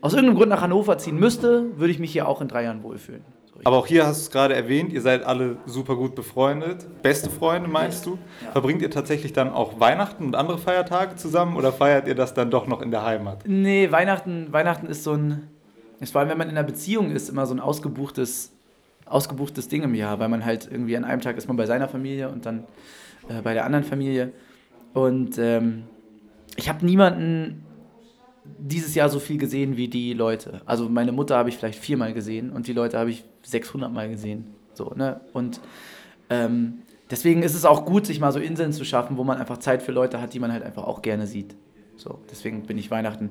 aus 0.00 0.12
irgendeinem 0.12 0.36
Grund 0.36 0.50
nach 0.50 0.62
Hannover 0.62 0.98
ziehen 0.98 1.18
müsste, 1.18 1.78
würde 1.78 1.90
ich 1.90 1.98
mich 1.98 2.12
hier 2.12 2.28
auch 2.28 2.40
in 2.40 2.48
drei 2.48 2.64
Jahren 2.64 2.82
wohlfühlen. 2.82 3.24
Aber 3.64 3.78
auch 3.78 3.86
hier 3.86 4.06
hast 4.06 4.18
du 4.18 4.22
es 4.22 4.30
gerade 4.30 4.54
erwähnt, 4.54 4.92
ihr 4.92 5.00
seid 5.00 5.24
alle 5.24 5.56
super 5.66 5.96
gut 5.96 6.14
befreundet. 6.14 6.86
Beste 7.02 7.30
Freunde 7.30 7.68
meinst 7.68 8.04
du? 8.06 8.18
Verbringt 8.52 8.82
ihr 8.82 8.90
tatsächlich 8.90 9.32
dann 9.32 9.50
auch 9.50 9.80
Weihnachten 9.80 10.26
und 10.26 10.36
andere 10.36 10.58
Feiertage 10.58 11.16
zusammen 11.16 11.56
oder 11.56 11.72
feiert 11.72 12.06
ihr 12.06 12.14
das 12.14 12.34
dann 12.34 12.50
doch 12.50 12.66
noch 12.66 12.82
in 12.82 12.90
der 12.90 13.04
Heimat? 13.04 13.44
Nee, 13.46 13.90
Weihnachten, 13.90 14.52
Weihnachten 14.52 14.86
ist 14.86 15.04
so 15.04 15.14
ein, 15.14 15.48
vor 16.04 16.20
allem 16.20 16.30
wenn 16.30 16.38
man 16.38 16.48
in 16.48 16.56
einer 16.56 16.66
Beziehung 16.66 17.10
ist, 17.10 17.28
immer 17.28 17.46
so 17.46 17.54
ein 17.54 17.60
ausgebuchtes, 17.60 18.52
ausgebuchtes 19.06 19.68
Ding 19.68 19.82
im 19.82 19.94
Jahr, 19.94 20.18
weil 20.18 20.28
man 20.28 20.44
halt 20.44 20.68
irgendwie 20.70 20.96
an 20.96 21.04
einem 21.04 21.22
Tag 21.22 21.36
ist 21.36 21.48
man 21.48 21.56
bei 21.56 21.66
seiner 21.66 21.88
Familie 21.88 22.28
und 22.28 22.44
dann 22.44 22.64
äh, 23.28 23.42
bei 23.42 23.54
der 23.54 23.64
anderen 23.64 23.84
Familie. 23.84 24.32
Und 24.94 25.38
ähm, 25.38 25.84
ich 26.56 26.68
habe 26.68 26.84
niemanden 26.84 27.64
dieses 28.58 28.94
Jahr 28.94 29.08
so 29.08 29.18
viel 29.18 29.38
gesehen 29.38 29.76
wie 29.76 29.88
die 29.88 30.12
Leute. 30.12 30.60
Also 30.66 30.88
meine 30.88 31.12
Mutter 31.12 31.36
habe 31.36 31.48
ich 31.48 31.56
vielleicht 31.56 31.78
viermal 31.78 32.12
gesehen 32.12 32.50
und 32.50 32.66
die 32.66 32.72
Leute 32.72 32.98
habe 32.98 33.10
ich 33.10 33.24
600 33.42 33.92
Mal 33.92 34.08
gesehen. 34.08 34.46
So, 34.72 34.92
ne? 34.94 35.20
Und 35.32 35.60
ähm, 36.30 36.82
deswegen 37.10 37.42
ist 37.42 37.54
es 37.54 37.64
auch 37.64 37.84
gut, 37.84 38.06
sich 38.06 38.20
mal 38.20 38.32
so 38.32 38.38
Inseln 38.38 38.72
zu 38.72 38.84
schaffen, 38.84 39.16
wo 39.16 39.24
man 39.24 39.38
einfach 39.38 39.58
Zeit 39.58 39.82
für 39.82 39.92
Leute 39.92 40.20
hat, 40.20 40.34
die 40.34 40.40
man 40.40 40.52
halt 40.52 40.62
einfach 40.62 40.84
auch 40.84 41.02
gerne 41.02 41.26
sieht. 41.26 41.56
So, 41.96 42.20
deswegen 42.30 42.62
bin 42.62 42.78
ich 42.78 42.90
Weihnachten 42.90 43.30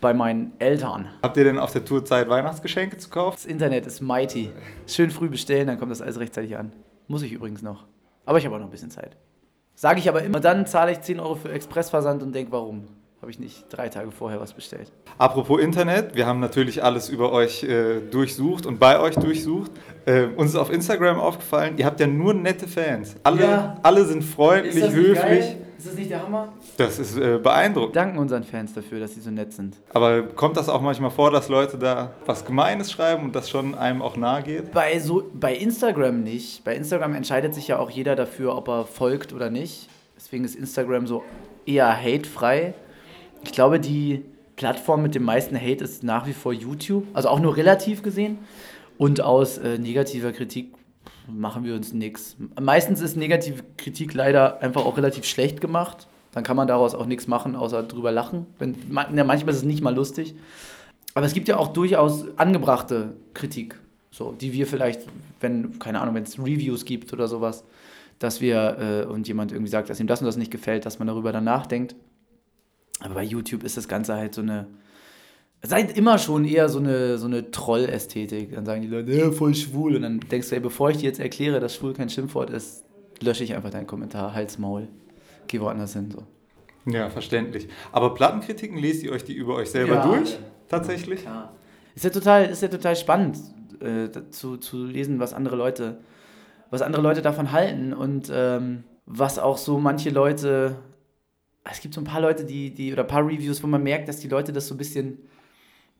bei 0.00 0.14
meinen 0.14 0.52
Eltern. 0.58 1.08
Habt 1.22 1.36
ihr 1.36 1.44
denn 1.44 1.58
auf 1.58 1.72
der 1.72 1.84
Tour 1.84 2.04
Zeit, 2.04 2.28
Weihnachtsgeschenke 2.28 2.96
zu 2.98 3.10
kaufen? 3.10 3.36
Das 3.36 3.46
Internet 3.46 3.86
ist 3.86 4.00
mighty. 4.00 4.50
Schön 4.86 5.10
früh 5.10 5.28
bestellen, 5.28 5.66
dann 5.66 5.78
kommt 5.78 5.90
das 5.90 6.00
alles 6.00 6.20
rechtzeitig 6.20 6.56
an. 6.56 6.72
Muss 7.08 7.22
ich 7.22 7.32
übrigens 7.32 7.62
noch. 7.62 7.84
Aber 8.28 8.36
ich 8.36 8.44
habe 8.44 8.56
auch 8.56 8.60
noch 8.60 8.66
ein 8.66 8.70
bisschen 8.70 8.90
Zeit. 8.90 9.16
Sage 9.74 10.00
ich 10.00 10.08
aber 10.10 10.22
immer, 10.22 10.38
dann 10.38 10.66
zahle 10.66 10.92
ich 10.92 11.00
10 11.00 11.18
Euro 11.18 11.34
für 11.34 11.50
Expressversand 11.50 12.22
und 12.22 12.34
denke, 12.34 12.52
warum? 12.52 12.84
Habe 13.22 13.30
ich 13.30 13.38
nicht 13.38 13.64
drei 13.70 13.88
Tage 13.88 14.10
vorher 14.10 14.38
was 14.38 14.52
bestellt. 14.52 14.92
Apropos 15.16 15.58
Internet, 15.62 16.14
wir 16.14 16.26
haben 16.26 16.38
natürlich 16.38 16.84
alles 16.84 17.08
über 17.08 17.32
euch 17.32 17.64
äh, 17.64 18.00
durchsucht 18.00 18.66
und 18.66 18.78
bei 18.78 19.00
euch 19.00 19.14
durchsucht. 19.14 19.72
Äh, 20.04 20.24
uns 20.36 20.50
ist 20.50 20.56
auf 20.56 20.70
Instagram 20.70 21.18
aufgefallen, 21.18 21.78
ihr 21.78 21.86
habt 21.86 22.00
ja 22.00 22.06
nur 22.06 22.34
nette 22.34 22.68
Fans. 22.68 23.16
Alle, 23.22 23.44
ja. 23.44 23.76
alle 23.82 24.04
sind 24.04 24.22
freundlich, 24.22 24.90
höflich. 24.90 25.38
Ist 25.38 25.56
das 25.88 25.96
nicht 25.98 26.10
der 26.10 26.22
Hammer? 26.22 26.52
Das 26.76 26.98
ist 26.98 27.16
äh, 27.16 27.38
beeindruckend. 27.38 27.94
Wir 27.94 28.02
danken 28.02 28.18
unseren 28.18 28.44
Fans 28.44 28.74
dafür, 28.74 29.00
dass 29.00 29.14
sie 29.14 29.20
so 29.20 29.30
nett 29.30 29.52
sind. 29.52 29.76
Aber 29.92 30.22
kommt 30.22 30.56
das 30.56 30.68
auch 30.68 30.80
manchmal 30.80 31.10
vor, 31.10 31.30
dass 31.30 31.48
Leute 31.48 31.78
da 31.78 32.12
was 32.26 32.44
Gemeines 32.44 32.92
schreiben 32.92 33.24
und 33.24 33.34
das 33.34 33.50
schon 33.50 33.74
einem 33.74 34.02
auch 34.02 34.16
nahe 34.16 34.42
geht? 34.42 34.72
Bei, 34.72 34.98
so, 34.98 35.24
bei 35.34 35.54
Instagram 35.54 36.22
nicht. 36.22 36.64
Bei 36.64 36.74
Instagram 36.74 37.14
entscheidet 37.14 37.54
sich 37.54 37.68
ja 37.68 37.78
auch 37.78 37.90
jeder 37.90 38.16
dafür, 38.16 38.56
ob 38.56 38.68
er 38.68 38.84
folgt 38.84 39.32
oder 39.32 39.50
nicht. 39.50 39.88
Deswegen 40.16 40.44
ist 40.44 40.56
Instagram 40.56 41.06
so 41.06 41.22
eher 41.66 41.94
hatefrei. 41.96 42.74
Ich 43.44 43.52
glaube, 43.52 43.80
die 43.80 44.24
Plattform 44.56 45.02
mit 45.02 45.14
dem 45.14 45.22
meisten 45.22 45.56
Hate 45.56 45.84
ist 45.84 46.02
nach 46.02 46.26
wie 46.26 46.32
vor 46.32 46.52
YouTube. 46.52 47.04
Also 47.12 47.28
auch 47.28 47.40
nur 47.40 47.56
relativ 47.56 48.02
gesehen. 48.02 48.38
Und 48.96 49.20
aus 49.20 49.58
äh, 49.58 49.78
negativer 49.78 50.32
Kritik 50.32 50.72
machen 51.28 51.64
wir 51.64 51.74
uns 51.74 51.92
nichts. 51.92 52.36
Meistens 52.60 53.00
ist 53.00 53.16
negative 53.16 53.62
Kritik 53.76 54.14
leider 54.14 54.60
einfach 54.62 54.84
auch 54.84 54.96
relativ 54.96 55.24
schlecht 55.24 55.60
gemacht. 55.60 56.08
Dann 56.32 56.44
kann 56.44 56.56
man 56.56 56.68
daraus 56.68 56.94
auch 56.94 57.06
nichts 57.06 57.26
machen, 57.26 57.56
außer 57.56 57.82
drüber 57.82 58.12
lachen. 58.12 58.46
Wenn, 58.58 58.74
ja, 58.90 59.24
manchmal 59.24 59.50
ist 59.50 59.58
es 59.58 59.62
nicht 59.62 59.82
mal 59.82 59.94
lustig. 59.94 60.34
Aber 61.14 61.26
es 61.26 61.32
gibt 61.32 61.48
ja 61.48 61.56
auch 61.56 61.72
durchaus 61.72 62.26
angebrachte 62.38 63.16
Kritik, 63.34 63.78
so, 64.10 64.32
die 64.32 64.52
wir 64.52 64.66
vielleicht, 64.66 65.00
wenn, 65.40 65.78
keine 65.78 66.00
Ahnung, 66.00 66.14
wenn 66.14 66.22
es 66.22 66.38
Reviews 66.38 66.84
gibt 66.84 67.12
oder 67.12 67.28
sowas, 67.28 67.64
dass 68.18 68.40
wir 68.40 68.78
äh, 68.78 69.06
und 69.06 69.26
jemand 69.26 69.52
irgendwie 69.52 69.70
sagt, 69.70 69.90
dass 69.90 70.00
ihm 70.00 70.06
das 70.06 70.20
und 70.20 70.26
das 70.26 70.36
nicht 70.36 70.50
gefällt, 70.50 70.86
dass 70.86 70.98
man 70.98 71.08
darüber 71.08 71.32
dann 71.32 71.44
nachdenkt. 71.44 71.96
Aber 73.00 73.14
bei 73.14 73.22
YouTube 73.22 73.62
ist 73.62 73.76
das 73.76 73.88
Ganze 73.88 74.14
halt 74.14 74.34
so 74.34 74.42
eine, 74.42 74.66
seid 75.62 75.96
immer 75.96 76.18
schon 76.18 76.44
eher 76.44 76.68
so 76.68 76.78
eine, 76.78 77.18
so 77.18 77.26
eine 77.26 77.50
Troll-Ästhetik. 77.50 78.54
Dann 78.54 78.64
sagen 78.64 78.82
die 78.82 78.88
Leute, 78.88 79.12
ja, 79.12 79.30
voll 79.32 79.54
schwul. 79.54 79.96
Und 79.96 80.02
dann 80.02 80.20
denkst 80.20 80.48
du, 80.48 80.54
ey, 80.54 80.60
bevor 80.60 80.90
ich 80.90 80.98
dir 80.98 81.06
jetzt 81.06 81.20
erkläre, 81.20 81.60
dass 81.60 81.74
schwul 81.74 81.92
kein 81.94 82.08
Schimpfwort 82.10 82.50
ist, 82.50 82.84
lösche 83.20 83.44
ich 83.44 83.54
einfach 83.54 83.70
deinen 83.70 83.86
Kommentar, 83.86 84.34
Hals, 84.34 84.58
Maul. 84.58 84.88
Geh 85.48 85.60
woanders 85.60 85.94
hin. 85.94 86.10
So. 86.10 86.22
Ja, 86.90 87.10
verständlich. 87.10 87.68
Aber 87.92 88.14
Plattenkritiken, 88.14 88.78
lest 88.78 89.02
ihr 89.02 89.12
euch 89.12 89.24
die 89.24 89.34
über 89.34 89.54
euch 89.56 89.70
selber 89.70 89.94
Ja. 89.94 90.06
durch? 90.06 90.38
Tatsächlich? 90.68 91.24
Ja. 91.24 91.52
Ist 91.94 92.04
ja 92.04 92.10
total, 92.10 92.44
ist 92.46 92.62
ja 92.62 92.68
total 92.68 92.94
spannend 92.96 93.38
äh, 93.80 94.08
zu, 94.30 94.56
zu 94.58 94.84
lesen, 94.84 95.18
was 95.18 95.34
andere 95.34 95.56
Leute, 95.56 95.98
was 96.70 96.82
andere 96.82 97.02
Leute 97.02 97.22
davon 97.22 97.50
halten 97.50 97.92
und 97.92 98.30
ähm, 98.32 98.84
was 99.06 99.38
auch 99.38 99.58
so 99.58 99.78
manche 99.78 100.10
Leute. 100.10 100.76
Es 101.70 101.80
gibt 101.80 101.94
so 101.94 102.00
ein 102.00 102.04
paar 102.04 102.20
Leute, 102.20 102.44
die, 102.44 102.72
die, 102.72 102.92
oder 102.92 103.02
ein 103.02 103.08
paar 103.08 103.26
Reviews, 103.26 103.62
wo 103.62 103.66
man 103.66 103.82
merkt, 103.82 104.08
dass 104.08 104.20
die 104.20 104.28
Leute 104.28 104.52
das 104.52 104.68
so 104.68 104.74
ein 104.74 104.78
bisschen, 104.78 105.18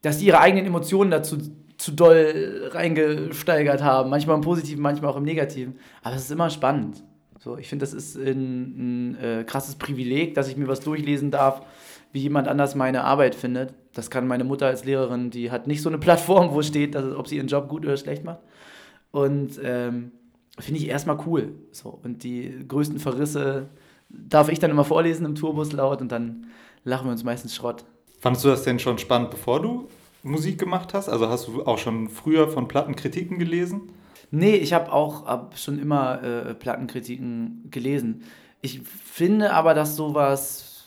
dass 0.02 0.18
die 0.18 0.26
ihre 0.26 0.40
eigenen 0.40 0.66
Emotionen 0.66 1.10
dazu 1.10 1.38
zu 1.78 1.92
doll 1.92 2.70
reingesteigert 2.72 3.82
haben. 3.82 4.10
Manchmal 4.10 4.36
im 4.36 4.42
Positiven, 4.42 4.82
manchmal 4.82 5.12
auch 5.12 5.16
im 5.16 5.24
Negativen. 5.24 5.78
Aber 6.02 6.16
es 6.16 6.22
ist 6.22 6.30
immer 6.30 6.50
spannend. 6.50 7.04
So, 7.38 7.56
ich 7.56 7.68
finde, 7.68 7.84
das 7.84 7.94
ist 7.94 8.16
ein, 8.16 9.12
ein 9.12 9.18
äh, 9.22 9.44
krasses 9.44 9.76
Privileg, 9.76 10.34
dass 10.34 10.48
ich 10.48 10.56
mir 10.56 10.66
was 10.66 10.80
durchlesen 10.80 11.30
darf, 11.30 11.62
wie 12.12 12.20
jemand 12.20 12.48
anders 12.48 12.74
meine 12.74 13.04
Arbeit 13.04 13.36
findet. 13.36 13.74
Das 13.94 14.10
kann 14.10 14.26
meine 14.26 14.44
Mutter 14.44 14.66
als 14.66 14.84
Lehrerin, 14.84 15.30
die 15.30 15.50
hat 15.50 15.68
nicht 15.68 15.82
so 15.82 15.88
eine 15.88 15.98
Plattform, 15.98 16.52
wo 16.52 16.62
steht, 16.62 16.94
dass, 16.96 17.14
ob 17.14 17.28
sie 17.28 17.36
ihren 17.36 17.46
Job 17.46 17.68
gut 17.68 17.84
oder 17.84 17.96
schlecht 17.96 18.24
macht. 18.24 18.40
Und 19.12 19.60
ähm, 19.62 20.10
finde 20.58 20.80
ich 20.80 20.88
erstmal 20.88 21.18
cool. 21.26 21.54
So, 21.70 22.00
und 22.02 22.24
die 22.24 22.64
größten 22.66 22.98
Verrisse 22.98 23.68
darf 24.08 24.48
ich 24.48 24.58
dann 24.58 24.70
immer 24.70 24.84
vorlesen 24.84 25.24
im 25.24 25.34
Tourbus 25.36 25.72
laut 25.72 26.00
und 26.00 26.10
dann 26.10 26.46
lachen 26.82 27.06
wir 27.06 27.12
uns 27.12 27.24
meistens 27.24 27.54
Schrott. 27.54 27.84
Fandest 28.18 28.44
du 28.44 28.48
das 28.48 28.64
denn 28.64 28.78
schon 28.78 28.98
spannend, 28.98 29.30
bevor 29.30 29.62
du 29.62 29.88
Musik 30.22 30.58
gemacht 30.58 30.94
hast? 30.94 31.08
Also 31.08 31.28
hast 31.28 31.46
du 31.46 31.64
auch 31.64 31.78
schon 31.78 32.08
früher 32.08 32.48
von 32.48 32.68
Plattenkritiken 32.68 33.38
gelesen? 33.38 33.92
Nee, 34.30 34.56
ich 34.56 34.72
habe 34.72 34.92
auch 34.92 35.26
hab 35.26 35.56
schon 35.56 35.78
immer 35.78 36.22
äh, 36.22 36.54
Plattenkritiken 36.54 37.68
gelesen. 37.70 38.24
Ich 38.60 38.80
finde 38.82 39.52
aber, 39.52 39.74
dass 39.74 39.96
sowas 39.96 40.84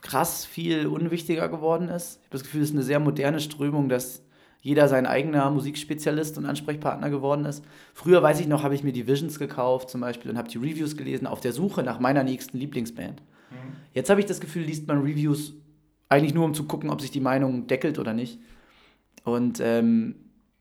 krass 0.00 0.46
viel 0.46 0.86
unwichtiger 0.86 1.48
geworden 1.48 1.88
ist. 1.88 2.20
Ich 2.20 2.26
habe 2.26 2.32
das 2.32 2.44
Gefühl, 2.44 2.62
es 2.62 2.68
ist 2.68 2.74
eine 2.74 2.84
sehr 2.84 3.00
moderne 3.00 3.40
Strömung, 3.40 3.88
dass 3.88 4.22
jeder 4.60 4.88
sein 4.88 5.06
eigener 5.06 5.50
Musikspezialist 5.50 6.38
und 6.38 6.46
Ansprechpartner 6.46 7.10
geworden 7.10 7.44
ist. 7.44 7.64
Früher, 7.94 8.22
weiß 8.22 8.40
ich 8.40 8.46
noch, 8.46 8.62
habe 8.62 8.74
ich 8.74 8.84
mir 8.84 8.92
die 8.92 9.06
Visions 9.06 9.38
gekauft 9.38 9.90
zum 9.90 10.00
Beispiel 10.00 10.30
und 10.30 10.38
habe 10.38 10.48
die 10.48 10.58
Reviews 10.58 10.96
gelesen 10.96 11.26
auf 11.26 11.40
der 11.40 11.52
Suche 11.52 11.82
nach 11.82 12.00
meiner 12.00 12.24
nächsten 12.24 12.58
Lieblingsband. 12.58 13.22
Jetzt 13.94 14.10
habe 14.10 14.20
ich 14.20 14.26
das 14.26 14.40
Gefühl, 14.40 14.62
liest 14.62 14.86
man 14.86 15.00
Reviews 15.00 15.54
eigentlich 16.08 16.34
nur, 16.34 16.44
um 16.44 16.54
zu 16.54 16.64
gucken, 16.64 16.90
ob 16.90 17.00
sich 17.00 17.10
die 17.10 17.20
Meinung 17.20 17.66
deckelt 17.66 17.98
oder 17.98 18.14
nicht. 18.14 18.38
Und 19.24 19.60
ähm, 19.60 20.14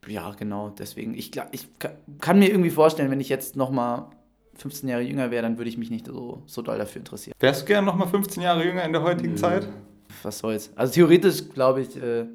ja, 0.08 0.32
genau, 0.38 0.70
deswegen. 0.78 1.14
Ich, 1.14 1.32
ich 1.52 1.80
ka- 1.80 1.92
kann 2.20 2.40
mir 2.40 2.50
irgendwie 2.50 2.70
vorstellen, 2.70 3.12
wenn 3.12 3.20
ich 3.20 3.30
jetzt 3.30 3.56
noch 3.56 3.72
mal 3.72 4.10
15 4.56 4.90
Jahre 4.90 5.04
jünger 5.04 5.32
wäre, 5.32 5.44
dann 5.44 5.58
würde 5.58 5.70
ich 5.70 5.78
mich 5.78 5.90
nicht 5.90 6.08
so, 6.08 6.42
so 6.46 6.62
doll 6.62 6.78
dafür 6.78 7.00
interessieren. 7.00 7.36
Wärst 7.40 7.62
du 7.62 7.66
gern 7.66 7.86
noch 7.86 7.96
mal 7.96 8.08
15 8.08 8.42
Jahre 8.44 8.66
jünger 8.66 8.84
in 8.84 8.92
der 8.92 9.04
heutigen 9.04 9.38
Zeit? 9.38 9.68
Was 10.24 10.40
soll's. 10.40 10.72
Also 10.76 10.94
theoretisch, 10.94 11.50
glaube 11.54 11.82
ich, 11.82 11.96
äh, 12.02 12.26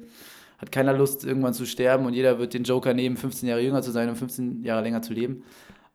hat 0.57 0.71
keiner 0.71 0.93
Lust, 0.93 1.25
irgendwann 1.25 1.53
zu 1.53 1.65
sterben 1.65 2.05
und 2.05 2.13
jeder 2.13 2.39
wird 2.39 2.53
den 2.53 2.63
Joker 2.63 2.93
nehmen, 2.93 3.17
15 3.17 3.49
Jahre 3.49 3.61
jünger 3.61 3.81
zu 3.81 3.91
sein 3.91 4.07
und 4.09 4.15
15 4.15 4.63
Jahre 4.63 4.81
länger 4.83 5.01
zu 5.01 5.13
leben. 5.13 5.43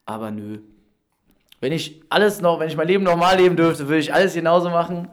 Aber 0.05 0.31
nö. 0.31 0.59
Wenn 1.61 1.73
ich 1.73 2.03
alles 2.11 2.41
noch, 2.41 2.61
wenn 2.61 2.69
ich 2.69 2.77
mein 2.77 2.87
Leben 2.89 3.05
normal 3.05 3.39
leben 3.39 3.57
dürfte, 3.57 3.89
würde 3.89 3.99
ich 4.01 4.13
alles 4.13 4.35
genauso 4.35 4.69
machen 4.71 5.09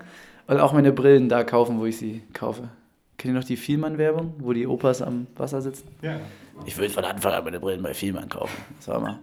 und 0.48 0.60
auch 0.60 0.74
meine 0.74 0.92
Brillen 0.92 1.30
da 1.30 1.44
kaufen, 1.44 1.80
wo 1.80 1.86
ich 1.86 1.98
sie 1.98 2.22
kaufe. 2.34 2.70
Kennt 3.18 3.34
ihr 3.34 3.40
noch 3.40 3.46
die 3.48 3.58
Vielmann-Werbung, 3.58 4.34
wo 4.40 4.54
die 4.54 4.68
Opas 4.68 5.02
am 5.02 5.28
Wasser 5.36 5.62
sitzen? 5.62 5.88
Ja. 6.02 6.20
Ich 6.66 6.78
würde 6.78 6.94
von 6.94 7.04
Anfang 7.06 7.34
an 7.34 7.44
meine 7.44 7.60
Brillen 7.60 7.82
bei 7.82 7.94
Vielmann 7.94 8.30
kaufen. 8.30 8.56
Sag 8.80 9.02
mal. 9.02 9.20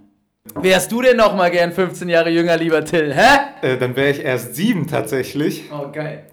Wärst 0.54 0.90
du 0.90 1.02
denn 1.02 1.16
noch 1.16 1.36
mal 1.36 1.50
gern 1.50 1.72
15 1.72 2.08
Jahre 2.08 2.30
jünger, 2.30 2.56
lieber 2.56 2.84
Till? 2.84 3.14
Hä? 3.14 3.38
Äh, 3.62 3.78
dann 3.78 3.94
wäre 3.94 4.10
ich 4.10 4.20
erst 4.24 4.54
sieben 4.56 4.86
tatsächlich. 4.88 5.70
Oh, 5.72 5.90
geil. 5.92 6.24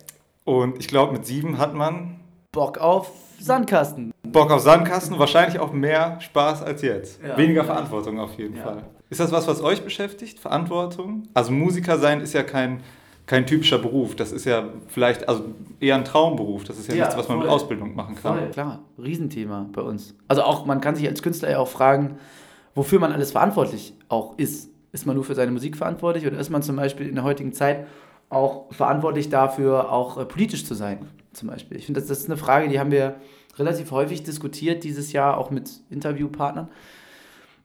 Und 0.45 0.79
ich 0.79 0.87
glaube, 0.87 1.13
mit 1.13 1.25
sieben 1.25 1.59
hat 1.59 1.73
man 1.75 2.19
Bock 2.51 2.79
auf 2.79 3.11
Sandkasten. 3.39 4.11
Bock 4.23 4.51
auf 4.51 4.61
Sandkasten, 4.61 5.19
wahrscheinlich 5.19 5.59
auch 5.59 5.71
mehr 5.71 6.19
Spaß 6.21 6.63
als 6.63 6.81
jetzt. 6.81 7.21
Ja. 7.23 7.37
Weniger 7.37 7.63
Verantwortung 7.63 8.19
auf 8.19 8.33
jeden 8.37 8.57
Ja. 8.57 8.63
Fall. 8.63 8.83
Ist 9.11 9.19
das 9.19 9.31
was, 9.31 9.47
was 9.47 9.61
euch 9.61 9.83
beschäftigt? 9.83 10.39
Verantwortung? 10.39 11.23
Also 11.33 11.51
Musiker 11.51 11.97
sein 11.99 12.21
ist 12.21 12.33
ja 12.33 12.43
kein, 12.43 12.81
kein 13.29 13.45
typischer 13.45 13.77
Beruf. 13.77 14.15
Das 14.15 14.31
ist 14.31 14.45
ja 14.45 14.69
vielleicht 14.87 15.29
also 15.29 15.45
eher 15.79 15.95
ein 15.95 16.03
Traumberuf. 16.03 16.63
Das 16.63 16.79
ist 16.79 16.87
ja, 16.87 16.95
Ja, 16.95 17.05
nichts, 17.05 17.15
was 17.15 17.27
man 17.27 17.37
mit 17.37 17.45
voll. 17.45 17.55
Ausbildung 17.55 17.95
machen 17.95 18.15
kann. 18.15 18.39
Voll, 18.39 18.49
klar. 18.49 18.79
Riesenthema 18.97 19.69
bei 19.71 19.83
uns. 19.83 20.15
Also 20.27 20.41
auch, 20.41 20.65
man 20.65 20.81
kann 20.81 20.95
sich 20.95 21.07
als 21.07 21.21
Künstler 21.21 21.51
ja 21.51 21.59
auch 21.59 21.67
fragen, 21.67 22.17
wofür 22.73 22.99
man 22.99 23.11
alles 23.11 23.31
verantwortlich 23.31 23.93
auch 24.07 24.35
ist. 24.39 24.71
Ist 24.91 25.05
man 25.05 25.15
nur 25.15 25.23
für 25.23 25.35
seine 25.35 25.51
Musik 25.51 25.77
verantwortlich 25.77 26.25
oder 26.25 26.39
ist 26.39 26.49
man 26.49 26.63
zum 26.63 26.75
Beispiel 26.75 27.07
in 27.07 27.13
der 27.13 27.23
heutigen 27.23 27.53
Zeit 27.53 27.85
auch 28.29 28.73
verantwortlich 28.73 29.29
dafür, 29.29 29.91
auch 29.91 30.17
äh, 30.17 30.25
politisch 30.25 30.65
zu 30.65 30.73
sein? 30.73 30.97
Zum 31.31 31.49
Beispiel. 31.49 31.77
Ich 31.77 31.85
finde, 31.85 31.99
das, 31.99 32.09
das 32.09 32.21
ist 32.21 32.25
eine 32.25 32.37
Frage, 32.37 32.67
die 32.67 32.79
haben 32.79 32.89
wir 32.89 33.17
relativ 33.59 33.91
häufig 33.91 34.23
diskutiert 34.23 34.83
dieses 34.83 35.13
Jahr, 35.13 35.37
auch 35.37 35.51
mit 35.51 35.69
Interviewpartnern, 35.91 36.67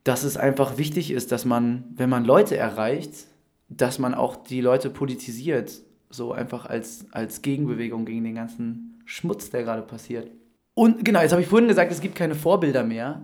dass 0.04 0.24
es 0.24 0.36
einfach 0.36 0.76
wichtig 0.76 1.10
ist, 1.10 1.32
dass 1.32 1.46
man, 1.46 1.84
wenn 1.96 2.10
man 2.10 2.26
Leute 2.26 2.54
erreicht, 2.58 3.28
dass 3.76 3.98
man 3.98 4.14
auch 4.14 4.36
die 4.36 4.60
Leute 4.60 4.90
politisiert. 4.90 5.82
So 6.10 6.32
einfach 6.32 6.66
als, 6.66 7.06
als 7.12 7.42
Gegenbewegung 7.42 8.04
gegen 8.04 8.24
den 8.24 8.36
ganzen 8.36 9.02
Schmutz, 9.04 9.50
der 9.50 9.64
gerade 9.64 9.82
passiert. 9.82 10.30
Und 10.74 11.04
genau, 11.04 11.20
jetzt 11.20 11.32
habe 11.32 11.42
ich 11.42 11.48
vorhin 11.48 11.68
gesagt, 11.68 11.90
es 11.92 12.00
gibt 12.00 12.14
keine 12.14 12.34
Vorbilder 12.34 12.84
mehr. 12.84 13.22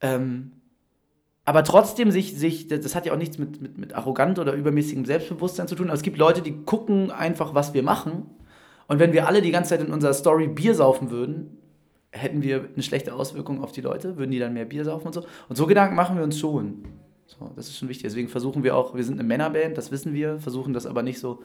Ähm, 0.00 0.52
aber 1.44 1.64
trotzdem 1.64 2.10
sich, 2.10 2.36
sich, 2.36 2.68
das 2.68 2.94
hat 2.94 3.06
ja 3.06 3.12
auch 3.12 3.18
nichts 3.18 3.38
mit, 3.38 3.60
mit, 3.60 3.78
mit 3.78 3.94
arrogant 3.94 4.38
oder 4.38 4.52
übermäßigem 4.52 5.04
Selbstbewusstsein 5.04 5.66
zu 5.66 5.74
tun, 5.74 5.86
aber 5.86 5.96
es 5.96 6.02
gibt 6.02 6.18
Leute, 6.18 6.42
die 6.42 6.64
gucken 6.64 7.10
einfach, 7.10 7.54
was 7.54 7.74
wir 7.74 7.82
machen. 7.82 8.26
Und 8.86 8.98
wenn 8.98 9.12
wir 9.12 9.26
alle 9.26 9.42
die 9.42 9.50
ganze 9.50 9.70
Zeit 9.70 9.80
in 9.80 9.92
unserer 9.92 10.14
Story 10.14 10.48
Bier 10.48 10.74
saufen 10.74 11.10
würden, 11.10 11.58
hätten 12.12 12.42
wir 12.42 12.68
eine 12.72 12.82
schlechte 12.82 13.14
Auswirkung 13.14 13.62
auf 13.62 13.72
die 13.72 13.80
Leute, 13.80 14.16
würden 14.16 14.30
die 14.30 14.38
dann 14.38 14.52
mehr 14.52 14.64
Bier 14.64 14.84
saufen 14.84 15.08
und 15.08 15.12
so. 15.12 15.24
Und 15.48 15.56
so 15.56 15.66
Gedanken 15.66 15.94
machen 15.94 16.16
wir 16.16 16.24
uns 16.24 16.38
schon. 16.38 16.84
So, 17.38 17.50
das 17.54 17.68
ist 17.68 17.78
schon 17.78 17.88
wichtig. 17.88 18.04
Deswegen 18.04 18.28
versuchen 18.28 18.64
wir 18.64 18.76
auch, 18.76 18.94
wir 18.94 19.04
sind 19.04 19.14
eine 19.14 19.26
Männerband, 19.26 19.78
das 19.78 19.92
wissen 19.92 20.14
wir, 20.14 20.40
versuchen 20.40 20.72
das 20.72 20.86
aber 20.86 21.02
nicht 21.02 21.20
so 21.20 21.42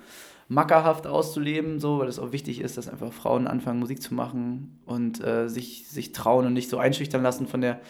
mackerhaft 0.47 1.05
auszuleben, 1.05 1.79
so, 1.79 1.99
weil 1.99 2.07
es 2.07 2.17
auch 2.19 2.31
wichtig 2.31 2.59
ist, 2.59 2.77
dass 2.77 2.87
einfach 2.87 3.13
Frauen 3.13 3.47
anfangen, 3.47 3.79
Musik 3.79 4.01
zu 4.01 4.13
machen 4.13 4.79
und 4.85 5.23
äh, 5.23 5.47
sich, 5.47 5.87
sich 5.87 6.11
trauen 6.11 6.45
und 6.45 6.53
nicht 6.53 6.69
so 6.69 6.77
einschüchtern 6.77 7.21
lassen 7.21 7.47
von 7.47 7.61
der 7.61 7.81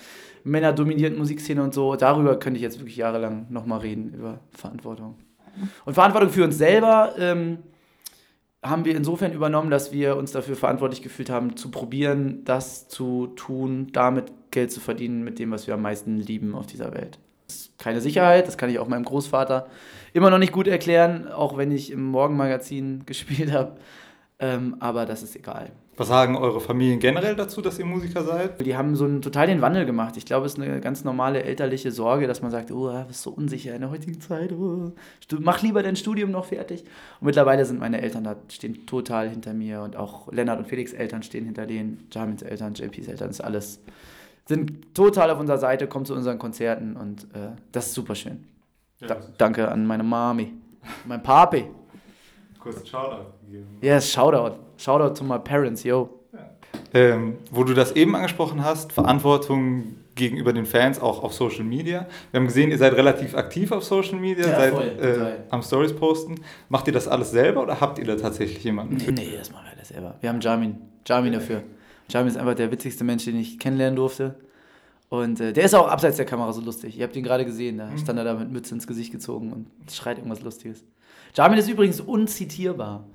männerdominierten 0.43 1.17
Musikszene 1.17 1.63
und 1.63 1.73
so. 1.73 1.95
Darüber 1.95 2.37
könnte 2.37 2.57
ich 2.57 2.63
jetzt 2.63 2.79
wirklich 2.79 2.97
jahrelang 2.97 3.47
nochmal 3.49 3.79
reden, 3.79 4.13
über 4.13 4.39
Verantwortung. 4.51 5.15
Und 5.85 5.93
Verantwortung 5.93 6.29
für 6.29 6.43
uns 6.43 6.57
selber 6.57 7.15
ähm, 7.17 7.59
haben 8.61 8.83
wir 8.83 8.95
insofern 8.95 9.31
übernommen, 9.31 9.69
dass 9.69 9.93
wir 9.93 10.17
uns 10.17 10.31
dafür 10.31 10.55
verantwortlich 10.55 11.01
gefühlt 11.01 11.29
haben, 11.29 11.55
zu 11.55 11.71
probieren, 11.71 12.43
das 12.43 12.89
zu 12.89 13.27
tun, 13.35 13.87
damit 13.93 14.33
Geld 14.51 14.71
zu 14.71 14.81
verdienen 14.81 15.23
mit 15.23 15.39
dem, 15.39 15.51
was 15.51 15.67
wir 15.67 15.75
am 15.75 15.81
meisten 15.81 16.17
lieben 16.17 16.55
auf 16.55 16.65
dieser 16.67 16.93
Welt. 16.93 17.19
Das 17.47 17.55
ist 17.55 17.79
keine 17.79 18.01
Sicherheit, 18.01 18.47
das 18.47 18.57
kann 18.57 18.69
ich 18.69 18.79
auch 18.79 18.87
meinem 18.87 19.05
Großvater 19.05 19.67
immer 20.13 20.29
noch 20.29 20.37
nicht 20.37 20.53
gut 20.53 20.67
erklären, 20.67 21.27
auch 21.27 21.57
wenn 21.57 21.71
ich 21.71 21.91
im 21.91 22.03
Morgenmagazin 22.05 23.03
gespielt 23.05 23.51
habe. 23.51 23.77
Ähm, 24.37 24.75
aber 24.79 25.05
das 25.05 25.23
ist 25.23 25.35
egal. 25.35 25.71
Was 25.97 26.09
sagen 26.09 26.35
eure 26.35 26.59
Familien 26.59 26.99
generell 26.99 27.37
dazu, 27.37 27.61
dass 27.61 27.79
ihr 27.79 27.85
Musiker 27.85 28.21
seid? 28.23 28.65
Die 28.65 28.75
haben 28.75 28.97
so 28.97 29.05
einen 29.05 29.21
total 29.21 29.47
den 29.47 29.61
Wandel 29.61 29.85
gemacht. 29.85 30.17
Ich 30.17 30.25
glaube, 30.25 30.45
es 30.45 30.53
ist 30.53 30.61
eine 30.61 30.81
ganz 30.81 31.05
normale 31.05 31.43
elterliche 31.43 31.89
Sorge, 31.91 32.27
dass 32.27 32.41
man 32.41 32.51
sagt, 32.51 32.69
oh, 32.71 32.91
bist 33.07 33.21
so 33.21 33.29
unsicher 33.29 33.73
in 33.73 33.79
der 33.81 33.91
heutigen 33.91 34.19
Zeit. 34.19 34.51
Oh. 34.51 34.91
Mach 35.39 35.61
lieber 35.61 35.83
dein 35.83 35.95
Studium 35.95 36.31
noch 36.31 36.45
fertig. 36.45 36.83
Und 37.21 37.27
mittlerweile 37.27 37.63
sind 37.63 37.79
meine 37.79 38.01
Eltern 38.01 38.25
da, 38.25 38.35
stehen 38.51 38.85
total 38.85 39.29
hinter 39.29 39.53
mir 39.53 39.83
und 39.83 39.95
auch 39.95 40.29
Lennart 40.33 40.59
und 40.59 40.67
Felix 40.67 40.91
Eltern 40.91 41.23
stehen 41.23 41.45
hinter 41.45 41.65
denen, 41.65 42.09
Jamins 42.11 42.41
Eltern, 42.41 42.73
JPs 42.73 43.07
Eltern, 43.07 43.29
ist 43.29 43.39
alles, 43.39 43.79
sind 44.47 44.93
total 44.93 45.31
auf 45.31 45.39
unserer 45.39 45.57
Seite, 45.57 45.87
kommen 45.87 46.05
zu 46.05 46.13
unseren 46.13 46.37
Konzerten 46.39 46.95
und 46.95 47.23
äh, 47.33 47.49
das 47.71 47.87
ist 47.87 47.93
super 47.93 48.15
schön. 48.15 48.45
Da, 48.99 49.17
danke 49.37 49.67
an 49.69 49.85
meine 49.85 50.03
Mami, 50.03 50.53
mein 51.05 51.21
Papi. 51.21 51.65
Kurz 52.59 52.87
Shoutout 52.87 53.25
gegeben. 53.45 53.67
Yes, 53.81 54.11
Shoutout. 54.11 54.55
Shoutout 54.77 55.13
to 55.15 55.23
my 55.23 55.37
parents, 55.39 55.83
yo. 55.83 56.09
Ähm, 56.93 57.37
wo 57.51 57.63
du 57.63 57.73
das 57.73 57.93
eben 57.93 58.15
angesprochen 58.15 58.63
hast, 58.63 58.91
Verantwortung 58.91 59.95
gegenüber 60.15 60.53
den 60.53 60.65
Fans 60.65 60.99
auch 61.01 61.23
auf 61.23 61.33
Social 61.33 61.63
Media. 61.63 62.07
Wir 62.31 62.39
haben 62.39 62.47
gesehen, 62.47 62.71
ihr 62.71 62.77
seid 62.77 62.93
relativ 62.93 63.35
aktiv 63.35 63.71
auf 63.71 63.83
Social 63.83 64.17
Media, 64.17 64.47
Ja, 64.47 64.55
seid 64.55 64.73
voll, 64.73 64.83
äh, 65.01 65.51
am 65.51 65.61
Stories 65.61 65.93
posten. 65.93 66.35
Macht 66.69 66.87
ihr 66.87 66.93
das 66.93 67.07
alles 67.07 67.31
selber 67.31 67.63
oder 67.63 67.81
habt 67.81 67.99
ihr 67.99 68.05
da 68.05 68.15
tatsächlich 68.15 68.63
jemanden? 68.63 68.95
Nee, 68.95 69.11
nee, 69.11 69.35
das 69.37 69.51
machen 69.51 69.65
wir 69.65 69.73
alles 69.73 69.89
selber. 69.89 70.15
Wir 70.21 70.29
haben 70.29 70.39
Jamin. 70.39 70.77
Jamin 71.05 71.33
dafür. 71.33 71.63
Jamin 72.09 72.29
ist 72.29 72.37
einfach 72.37 72.55
der 72.55 72.71
witzigste 72.71 73.03
Mensch, 73.03 73.25
den 73.25 73.37
ich 73.37 73.59
kennenlernen 73.59 73.95
durfte. 73.95 74.35
Und 75.09 75.39
äh, 75.39 75.53
der 75.53 75.65
ist 75.65 75.73
auch 75.73 75.87
abseits 75.87 76.17
der 76.17 76.25
Kamera 76.25 76.51
so 76.53 76.61
lustig. 76.61 76.97
Ihr 76.97 77.03
habt 77.03 77.15
ihn 77.15 77.23
gerade 77.23 77.45
gesehen, 77.45 77.77
da 77.77 77.89
stand 77.97 78.19
er 78.19 78.25
da 78.25 78.33
mit 78.33 78.51
Mütze 78.51 78.73
ins 78.73 78.87
Gesicht 78.87 79.11
gezogen 79.11 79.51
und 79.51 79.67
schreit 79.91 80.17
irgendwas 80.17 80.41
Lustiges. 80.41 80.83
Jamin 81.33 81.59
ist 81.59 81.69
übrigens 81.69 82.01
unzitierbar. 82.01 83.05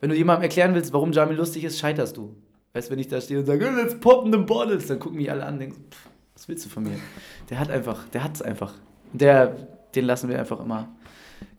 Wenn 0.00 0.10
du 0.10 0.16
jemandem 0.16 0.44
erklären 0.44 0.74
willst, 0.74 0.92
warum 0.92 1.12
Jamin 1.12 1.36
lustig 1.36 1.64
ist, 1.64 1.78
scheiterst 1.78 2.16
du. 2.16 2.34
Weißt 2.72 2.88
du, 2.88 2.92
wenn 2.92 2.98
ich 2.98 3.08
da 3.08 3.20
stehe 3.20 3.40
und 3.40 3.46
sage, 3.46 3.68
let's 3.70 3.98
pop 3.98 4.26
the 4.30 4.38
bottles, 4.38 4.86
dann 4.86 4.98
gucken 4.98 5.18
mich 5.18 5.30
alle 5.30 5.44
an 5.44 5.54
und 5.54 5.60
denken, 5.60 5.76
so, 5.76 5.80
pff, 5.90 6.08
was 6.34 6.48
willst 6.48 6.66
du 6.66 6.68
von 6.68 6.84
mir? 6.84 6.98
Der 7.50 7.58
hat 7.58 7.70
einfach, 7.70 8.08
der 8.10 8.24
hat's 8.24 8.42
einfach. 8.42 8.74
Der, 9.12 9.56
den 9.94 10.04
lassen 10.04 10.28
wir 10.28 10.38
einfach 10.38 10.60
immer 10.60 10.88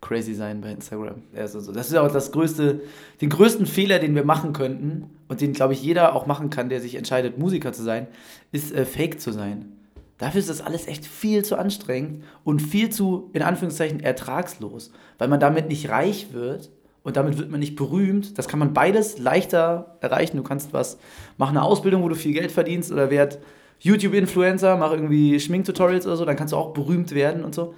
crazy 0.00 0.34
sein 0.34 0.60
bei 0.60 0.70
Instagram. 0.70 1.22
Also 1.34 1.60
so. 1.60 1.72
Das 1.72 1.88
ist 1.88 1.96
auch 1.96 2.10
das 2.10 2.32
größte, 2.32 2.80
den 3.20 3.28
größten 3.28 3.66
Fehler, 3.66 3.98
den 3.98 4.14
wir 4.14 4.24
machen 4.24 4.52
könnten 4.52 5.10
und 5.30 5.40
den, 5.40 5.52
glaube 5.52 5.74
ich, 5.74 5.82
jeder 5.82 6.16
auch 6.16 6.26
machen 6.26 6.50
kann, 6.50 6.68
der 6.68 6.80
sich 6.80 6.96
entscheidet, 6.96 7.38
Musiker 7.38 7.72
zu 7.72 7.84
sein, 7.84 8.08
ist 8.50 8.74
äh, 8.74 8.84
fake 8.84 9.20
zu 9.20 9.30
sein. 9.30 9.76
Dafür 10.18 10.40
ist 10.40 10.50
das 10.50 10.60
alles 10.60 10.88
echt 10.88 11.06
viel 11.06 11.44
zu 11.44 11.56
anstrengend 11.56 12.24
und 12.42 12.60
viel 12.60 12.90
zu, 12.90 13.30
in 13.32 13.42
Anführungszeichen, 13.42 14.00
ertragslos, 14.00 14.90
weil 15.18 15.28
man 15.28 15.38
damit 15.38 15.68
nicht 15.68 15.88
reich 15.88 16.32
wird 16.32 16.70
und 17.04 17.16
damit 17.16 17.38
wird 17.38 17.48
man 17.48 17.60
nicht 17.60 17.76
berühmt. 17.76 18.38
Das 18.38 18.48
kann 18.48 18.58
man 18.58 18.74
beides 18.74 19.18
leichter 19.18 19.96
erreichen. 20.00 20.36
Du 20.36 20.42
kannst 20.42 20.72
was, 20.72 20.98
mach 21.38 21.50
eine 21.50 21.62
Ausbildung, 21.62 22.02
wo 22.02 22.08
du 22.08 22.16
viel 22.16 22.34
Geld 22.34 22.50
verdienst 22.50 22.90
oder 22.90 23.08
werd 23.10 23.38
YouTube-Influencer, 23.78 24.76
mach 24.76 24.90
irgendwie 24.90 25.38
Schminktutorials 25.38 26.06
oder 26.06 26.16
so, 26.16 26.24
dann 26.24 26.36
kannst 26.36 26.52
du 26.52 26.56
auch 26.56 26.72
berühmt 26.72 27.14
werden 27.14 27.44
und 27.44 27.54
so. 27.54 27.74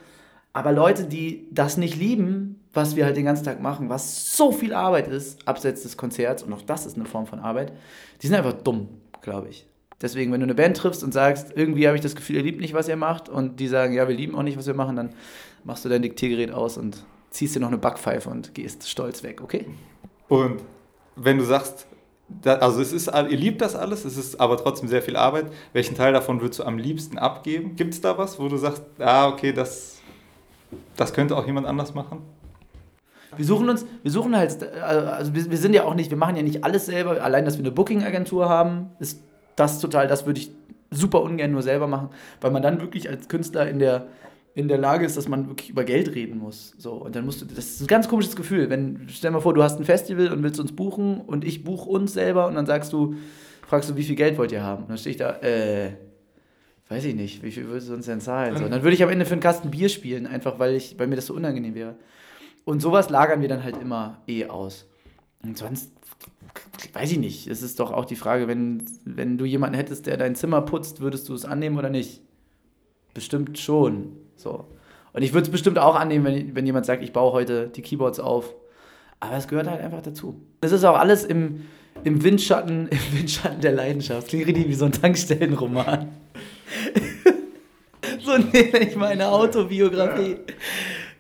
Aber 0.55 0.73
Leute, 0.73 1.05
die 1.05 1.49
das 1.51 1.77
nicht 1.77 1.97
lieben, 1.97 2.62
was 2.73 2.97
wir 2.97 3.05
halt 3.05 3.17
den 3.17 3.25
ganzen 3.25 3.45
Tag 3.45 3.61
machen, 3.61 3.89
was 3.89 4.37
so 4.37 4.51
viel 4.53 4.73
Arbeit 4.73 5.09
ist, 5.09 5.47
abseits 5.47 5.83
des 5.83 5.97
Konzerts, 5.97 6.43
und 6.43 6.53
auch 6.53 6.63
das 6.63 6.87
ist 6.87 6.97
eine 6.97 7.07
Form 7.07 7.27
von 7.27 7.39
Arbeit, 7.39 7.73
die 8.21 8.27
sind 8.27 8.37
einfach 8.37 8.55
dumm, 8.55 8.89
glaube 9.21 9.49
ich. 9.49 9.67
Deswegen, 10.01 10.33
wenn 10.33 10.41
du 10.41 10.47
eine 10.47 10.55
Band 10.55 10.77
triffst 10.77 11.05
und 11.05 11.13
sagst, 11.13 11.53
irgendwie 11.55 11.87
habe 11.87 11.97
ich 11.97 12.03
das 12.03 12.17
Gefühl, 12.17 12.37
ihr 12.37 12.43
liebt 12.43 12.61
nicht, 12.61 12.75
was 12.75 12.89
ihr 12.89 12.97
macht, 12.97 13.29
und 13.29 13.61
die 13.61 13.69
sagen, 13.69 13.93
ja, 13.93 14.09
wir 14.09 14.15
lieben 14.15 14.35
auch 14.35 14.43
nicht, 14.43 14.59
was 14.59 14.67
wir 14.67 14.75
machen, 14.75 14.97
dann 14.97 15.11
machst 15.65 15.85
du 15.85 15.89
dein 15.89 16.03
Diktiergerät 16.03 16.51
aus 16.51 16.77
und 16.77 17.05
ziehst 17.31 17.55
dir 17.55 17.61
noch 17.61 17.69
eine 17.69 17.79
Backpfeife 17.79 18.29
und 18.29 18.55
gehst 18.55 18.89
stolz 18.89 19.23
weg, 19.23 19.41
okay? 19.43 19.67
Und 20.29 20.63
wenn 21.15 21.39
du 21.39 21.45
sagst, 21.45 21.87
also 22.45 22.81
es 22.81 22.93
ist, 22.93 23.09
ihr 23.09 23.37
liebt 23.37 23.61
das 23.61 23.77
alles, 23.77 24.05
es 24.05 24.17
ist 24.17 24.41
aber 24.41 24.57
trotzdem 24.57 24.89
sehr 24.89 25.03
viel 25.03 25.17
Arbeit, 25.17 25.47
welchen 25.73 25.95
Teil 25.95 26.13
davon 26.13 26.41
würdest 26.41 26.61
du 26.61 26.65
am 26.65 26.79
liebsten 26.79 27.19
abgeben? 27.19 27.77
Gibt 27.77 27.93
es 27.95 28.01
da 28.01 28.17
was, 28.17 28.39
wo 28.39 28.49
du 28.49 28.57
sagst, 28.57 28.83
ah, 28.99 29.29
okay, 29.29 29.53
das, 29.53 29.99
das 30.97 31.13
könnte 31.13 31.37
auch 31.37 31.47
jemand 31.47 31.67
anders 31.67 31.95
machen? 31.95 32.23
Wir 33.37 33.45
suchen 33.45 33.69
uns, 33.69 33.87
wir 34.03 34.11
suchen 34.11 34.37
halt, 34.37 34.63
äh, 34.63 34.81
also 34.81 35.35
wir, 35.35 35.51
wir 35.51 35.59
sind 35.59 35.75
ja 35.75 35.85
auch 35.85 35.95
nicht, 35.95 36.11
wir 36.11 36.19
machen 36.19 36.37
ja 36.37 36.43
nicht 36.43 36.65
alles 36.65 36.87
selber. 36.87 37.23
Allein, 37.23 37.45
dass 37.45 37.57
wir 37.57 37.65
eine 37.65 37.73
Booking-Agentur 37.73 38.49
haben, 38.49 38.91
ist 38.99 39.23
das 39.57 39.81
total, 39.81 40.07
das 40.09 40.27
würde 40.27 40.41
ich 40.41 40.51
super 40.91 41.23
ungern 41.23 41.51
nur 41.51 41.63
selber 41.63 41.87
machen, 41.87 42.11
weil 42.41 42.51
man 42.51 42.63
dann 42.63 42.81
wirklich 42.81 43.09
als 43.09 43.29
Künstler 43.29 43.69
in 43.69 43.79
der, 43.79 44.07
in 44.55 44.69
der 44.69 44.79
Lage 44.79 45.07
ist, 45.07 45.17
dass 45.17 45.29
man 45.29 45.49
wirklich 45.49 45.71
über 45.71 45.85
Geld 45.85 46.15
reden 46.15 46.39
muss. 46.39 46.75
So, 46.79 46.93
und 46.93 47.17
dann 47.17 47.25
musst 47.25 47.41
du, 47.41 47.47
das 47.47 47.59
ist 47.59 47.81
ein 47.81 47.87
ganz 47.87 48.09
komisches 48.09 48.37
Gefühl, 48.37 48.69
wenn, 48.69 49.07
stell 49.09 49.31
dir 49.31 49.37
mal 49.37 49.41
vor, 49.41 49.55
du 49.55 49.63
hast 49.63 49.79
ein 49.79 49.85
Festival 49.85 50.31
und 50.31 50.43
willst 50.43 50.61
uns 50.61 50.73
buchen 50.73 51.21
und 51.21 51.45
ich 51.45 51.65
buche 51.65 51.89
uns 51.89 52.13
selber 52.13 52.47
und 52.47 52.55
dann 52.55 52.67
sagst 52.67 52.93
du, 52.93 53.15
fragst 53.67 53.89
du, 53.89 53.97
wie 53.97 54.03
viel 54.03 54.17
Geld 54.17 54.37
wollt 54.37 54.53
ihr 54.53 54.63
haben? 54.63 54.83
Und 54.83 54.91
dann 54.91 54.99
stehe 54.99 55.13
ich 55.13 55.17
da, 55.19 55.37
äh, 55.41 55.93
weiß 56.89 57.05
ich 57.07 57.15
nicht, 57.15 57.43
wie 57.43 57.51
viel 57.51 57.67
würdest 57.67 57.89
du 57.89 57.95
uns 57.95 58.07
denn 58.07 58.21
zahlen? 58.21 58.57
So, 58.57 58.65
und 58.65 58.71
dann 58.71 58.83
würde 58.83 58.95
ich 58.95 59.03
am 59.03 59.09
Ende 59.09 59.25
für 59.25 59.33
einen 59.33 59.41
Kasten 59.41 59.71
Bier 59.71 59.89
spielen, 59.89 60.27
einfach 60.27 60.59
weil, 60.59 60.75
ich, 60.75 60.99
weil 60.99 61.07
mir 61.07 61.17
das 61.17 61.27
so 61.27 61.35
unangenehm 61.35 61.75
wäre. 61.75 61.95
Und 62.65 62.81
sowas 62.81 63.11
lagern 63.11 63.41
wir 63.41 63.49
dann 63.49 63.65
halt 63.65 63.77
immer 63.77 64.19
eh 64.27 64.47
aus. 64.47 64.87
Und 65.43 65.59
sonst, 65.59 65.91
weiß 66.93 67.13
ich 67.13 67.19
nicht, 67.19 67.49
es 67.49 67.63
ist 67.63 67.81
doch 67.81 67.91
auch 67.93 68.05
die 68.05 68.17
Frage, 68.17 68.47
wenn, 68.47 68.85
wenn 69.05 69.39
du 69.39 69.45
jemanden 69.45 69.77
hättest, 69.77 70.07
der 70.07 70.17
dein 70.17 70.37
Zimmer 70.37 70.63
putzt, 70.63 71.01
würdest 71.01 71.29
du 71.29 71.35
es 71.35 71.45
annehmen 71.45 71.79
oder 71.79 71.91
nicht? 71.91 72.23
Bestimmt 73.15 73.59
schon. 73.59 74.17
So. 74.37 74.69
Und 75.13 75.23
ich 75.23 75.33
würde 75.33 75.47
es 75.47 75.53
bestimmt 75.53 75.79
auch 75.79 75.97
annehmen, 75.97 76.25
wenn, 76.25 76.55
wenn 76.55 76.67
jemand 76.67 76.87
sagt, 76.87 77.03
ich 77.03 77.13
baue 77.13 77.33
heute 77.33 77.69
die 77.69 77.83
Keyboards 77.83 78.21
auf. 78.21 78.55
Aber 79.21 79.37
es 79.37 79.47
gehört 79.49 79.69
halt 79.69 79.81
einfach 79.81 80.03
dazu. 80.03 80.41
Es 80.61 80.73
ist 80.73 80.85
auch 80.85 80.99
alles 80.99 81.25
im, 81.25 81.67
im, 82.05 82.23
Windschatten, 82.23 82.89
im 83.13 83.19
Windschatten 83.19 83.61
der 83.61 83.73
Leidenschaft. 83.73 84.29
Klingt 84.29 84.47
richtig 84.47 84.69
wie 84.69 84.75
so 84.75 84.87
ein 84.87 84.93
Tankstellenroman. 84.93 86.09
so 88.21 88.37
nenne 88.39 88.79
ich 88.79 88.97
meine 88.97 89.29
Autobiografie. 89.29 90.37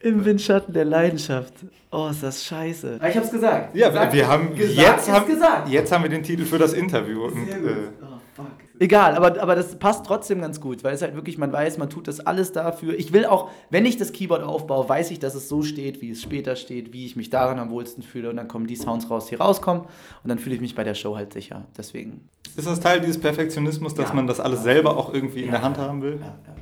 Im 0.02 0.24
Windschatten 0.24 0.74
der 0.74 0.84
Leidenschaft. 0.84 1.54
Oh, 1.90 2.08
ist 2.10 2.22
das 2.22 2.44
scheiße. 2.44 2.98
Ich 3.08 3.16
hab's 3.16 3.30
gesagt. 3.30 3.76
Ja, 3.76 3.88
Gesagt 3.90 4.12
wir 4.14 4.26
haben 4.26 4.54
gesagt 4.54 4.76
jetzt, 4.78 5.12
haben, 5.12 5.26
gesagt. 5.26 5.68
jetzt 5.68 5.92
haben 5.92 6.02
wir 6.02 6.10
den 6.10 6.22
Titel 6.22 6.44
für 6.44 6.58
das 6.58 6.72
Interview. 6.72 7.24
Und, 7.26 7.46
Sehr 7.46 7.56
äh, 7.58 7.60
gut. 7.60 7.76
Oh, 8.02 8.06
fuck. 8.34 8.46
Egal, 8.80 9.14
aber, 9.14 9.40
aber 9.40 9.54
das 9.54 9.78
passt 9.78 10.04
trotzdem 10.04 10.40
ganz 10.40 10.60
gut, 10.60 10.82
weil 10.82 10.94
es 10.94 11.02
halt 11.02 11.14
wirklich, 11.14 11.38
man 11.38 11.52
weiß, 11.52 11.78
man 11.78 11.88
tut 11.88 12.08
das 12.08 12.18
alles 12.18 12.50
dafür. 12.50 12.98
Ich 12.98 13.12
will 13.12 13.26
auch, 13.26 13.50
wenn 13.70 13.86
ich 13.86 13.96
das 13.96 14.12
Keyboard 14.12 14.42
aufbaue, 14.42 14.88
weiß 14.88 15.12
ich, 15.12 15.20
dass 15.20 15.36
es 15.36 15.48
so 15.48 15.62
steht, 15.62 16.00
wie 16.02 16.10
es 16.10 16.20
später 16.22 16.56
steht, 16.56 16.92
wie 16.92 17.06
ich 17.06 17.14
mich 17.14 17.30
daran 17.30 17.60
am 17.60 17.70
wohlsten 17.70 18.02
fühle 18.02 18.28
und 18.30 18.36
dann 18.36 18.48
kommen 18.48 18.66
die 18.66 18.74
Sounds 18.74 19.08
raus, 19.08 19.26
die 19.26 19.36
rauskommen 19.36 19.82
und 19.84 20.28
dann 20.28 20.38
fühle 20.40 20.56
ich 20.56 20.60
mich 20.60 20.74
bei 20.74 20.82
der 20.82 20.94
Show 20.94 21.14
halt 21.14 21.32
sicher. 21.32 21.66
Deswegen. 21.76 22.28
ist 22.56 22.66
das 22.66 22.80
Teil 22.80 23.00
dieses 23.00 23.20
Perfektionismus, 23.20 23.94
dass 23.94 24.08
Ja. 24.08 24.14
man 24.14 24.26
das 24.26 24.40
alles 24.40 24.64
selber 24.64 24.96
auch 24.96 25.14
irgendwie 25.14 25.44
in 25.44 25.52
der 25.52 25.62
Hand 25.62 25.78
haben 25.78 26.02
will? 26.02 26.18
Ja, 26.20 26.26
ja. 26.48 26.56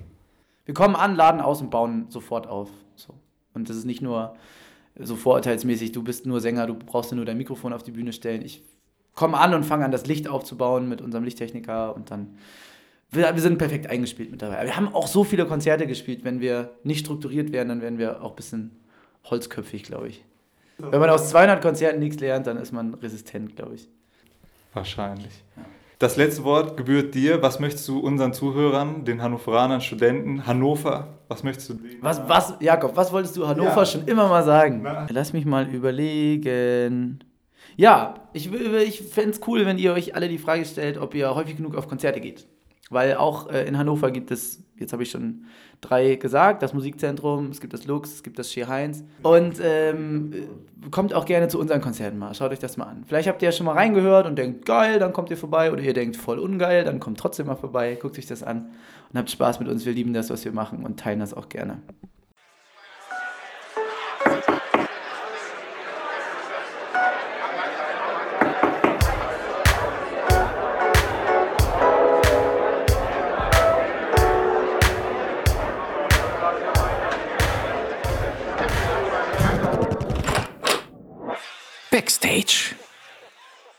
Wir 0.66 0.74
kommen 0.74 0.96
an, 0.96 1.14
laden 1.16 1.40
aus 1.40 1.62
und 1.62 1.70
bauen 1.70 2.07
sofort 2.11 2.46
auf. 2.46 2.68
So. 2.96 3.14
Und 3.54 3.68
das 3.68 3.76
ist 3.76 3.84
nicht 3.84 4.02
nur 4.02 4.36
so 4.98 5.16
vorurteilsmäßig, 5.16 5.92
du 5.92 6.02
bist 6.02 6.26
nur 6.26 6.40
Sänger, 6.40 6.66
du 6.66 6.74
brauchst 6.74 7.12
nur 7.12 7.24
dein 7.24 7.38
Mikrofon 7.38 7.72
auf 7.72 7.82
die 7.82 7.92
Bühne 7.92 8.12
stellen. 8.12 8.42
Ich 8.44 8.62
komme 9.14 9.38
an 9.38 9.54
und 9.54 9.64
fange 9.64 9.84
an, 9.84 9.90
das 9.90 10.06
Licht 10.06 10.28
aufzubauen 10.28 10.88
mit 10.88 11.00
unserem 11.00 11.24
Lichttechniker 11.24 11.94
und 11.94 12.10
dann. 12.10 12.38
Wir, 13.10 13.34
wir 13.34 13.42
sind 13.42 13.58
perfekt 13.58 13.88
eingespielt 13.88 14.30
mit 14.30 14.40
dabei. 14.40 14.64
Wir 14.64 14.76
haben 14.76 14.94
auch 14.94 15.08
so 15.08 15.24
viele 15.24 15.44
Konzerte 15.46 15.86
gespielt. 15.86 16.22
Wenn 16.22 16.40
wir 16.40 16.70
nicht 16.84 17.00
strukturiert 17.00 17.50
wären, 17.50 17.68
dann 17.68 17.82
wären 17.82 17.98
wir 17.98 18.22
auch 18.22 18.30
ein 18.30 18.36
bisschen 18.36 18.70
holzköpfig, 19.24 19.82
glaube 19.82 20.08
ich. 20.08 20.24
Wenn 20.78 21.00
man 21.00 21.10
aus 21.10 21.28
200 21.30 21.60
Konzerten 21.60 21.98
nichts 21.98 22.20
lernt, 22.20 22.46
dann 22.46 22.56
ist 22.56 22.72
man 22.72 22.94
resistent, 22.94 23.56
glaube 23.56 23.74
ich. 23.74 23.88
Wahrscheinlich. 24.72 25.42
Das 26.00 26.16
letzte 26.16 26.44
Wort 26.44 26.78
gebührt 26.78 27.14
dir. 27.14 27.42
Was 27.42 27.60
möchtest 27.60 27.86
du 27.86 27.98
unseren 27.98 28.32
Zuhörern, 28.32 29.04
den 29.04 29.20
Hannoveranern, 29.20 29.82
Studenten, 29.82 30.46
Hannover, 30.46 31.18
was 31.28 31.42
möchtest 31.42 31.68
du 31.68 31.74
denen? 31.74 31.98
Was, 32.00 32.26
was, 32.26 32.54
Jakob, 32.58 32.96
was 32.96 33.12
wolltest 33.12 33.36
du 33.36 33.46
Hannover 33.46 33.76
Ja. 33.76 33.84
schon 33.84 34.08
immer 34.08 34.26
mal 34.26 34.42
sagen? 34.42 34.80
Na. 34.82 35.06
Lass 35.10 35.34
mich 35.34 35.44
mal 35.44 35.68
überlegen. 35.68 37.18
Ja, 37.76 38.14
ich, 38.32 38.50
ich 38.50 39.02
fände 39.02 39.32
es 39.32 39.40
cool, 39.46 39.66
wenn 39.66 39.76
ihr 39.76 39.92
euch 39.92 40.14
alle 40.14 40.28
die 40.28 40.38
Frage 40.38 40.64
stellt, 40.64 40.96
ob 40.96 41.14
ihr 41.14 41.34
häufig 41.34 41.58
genug 41.58 41.76
auf 41.76 41.86
Konzerte 41.86 42.20
geht. 42.22 42.46
Weil 42.90 43.14
auch 43.14 43.48
äh, 43.48 43.66
in 43.66 43.79
Hannover 43.79 44.11
gibt 44.11 44.33
es, 44.33 44.64
jetzt 44.76 44.92
habe 44.92 45.05
ich 45.05 45.11
schon 45.11 45.44
drei 45.81 46.16
gesagt, 46.16 46.62
das 46.62 46.74
Musikzentrum, 46.74 47.50
es 47.50 47.61
gibt 47.61 47.72
das 47.72 47.87
Lux, 47.87 48.12
es 48.14 48.22
gibt 48.24 48.38
das 48.38 48.50
Ski 48.50 48.62
Heinz. 48.62 49.05
Und 49.22 49.61
ähm, 49.62 50.33
äh, 50.33 50.90
kommt 50.90 51.14
auch 51.14 51.24
gerne 51.24 51.46
zu 51.46 51.61
unseren 51.61 51.81
Konzerten 51.81 52.18
mal. 52.18 52.35
Schaut 52.35 52.50
euch 52.50 52.59
das 52.59 52.76
mal 52.76 52.87
an. 52.87 53.05
Vielleicht 53.07 53.29
habt 53.29 53.40
ihr 53.42 53.48
ja 53.48 53.53
schon 53.53 53.66
mal 53.66 53.74
reingehört 53.74 54.26
und 54.26 54.37
denkt, 54.37 54.66
geil, 54.66 54.98
dann 54.98 55.12
kommt 55.12 55.31
ihr 55.31 55.37
vorbei. 55.37 55.70
Oder 55.70 55.83
ihr 55.83 55.94
denkt, 55.94 56.16
voll 56.16 56.40
ungeil, 56.40 56.83
dann 56.83 56.98
kommt 56.98 57.18
trotzdem 57.18 57.46
mal 57.46 57.55
vorbei. 57.55 57.96
Guckt 58.00 58.18
euch 58.18 58.26
das 58.26 58.42
an 58.42 58.70
und 59.12 59.18
habt 59.18 59.31
Spaß 59.31 59.61
mit 59.61 59.68
uns. 59.68 59.87
Wir 59.87 59.92
lieben 59.92 60.12
das, 60.12 60.29
was 60.29 60.44
wir 60.44 60.53
machen 60.53 60.85
und 60.85 60.98
teilen 60.98 61.20
das 61.20 61.33
auch 61.33 61.48
gerne. 61.48 61.81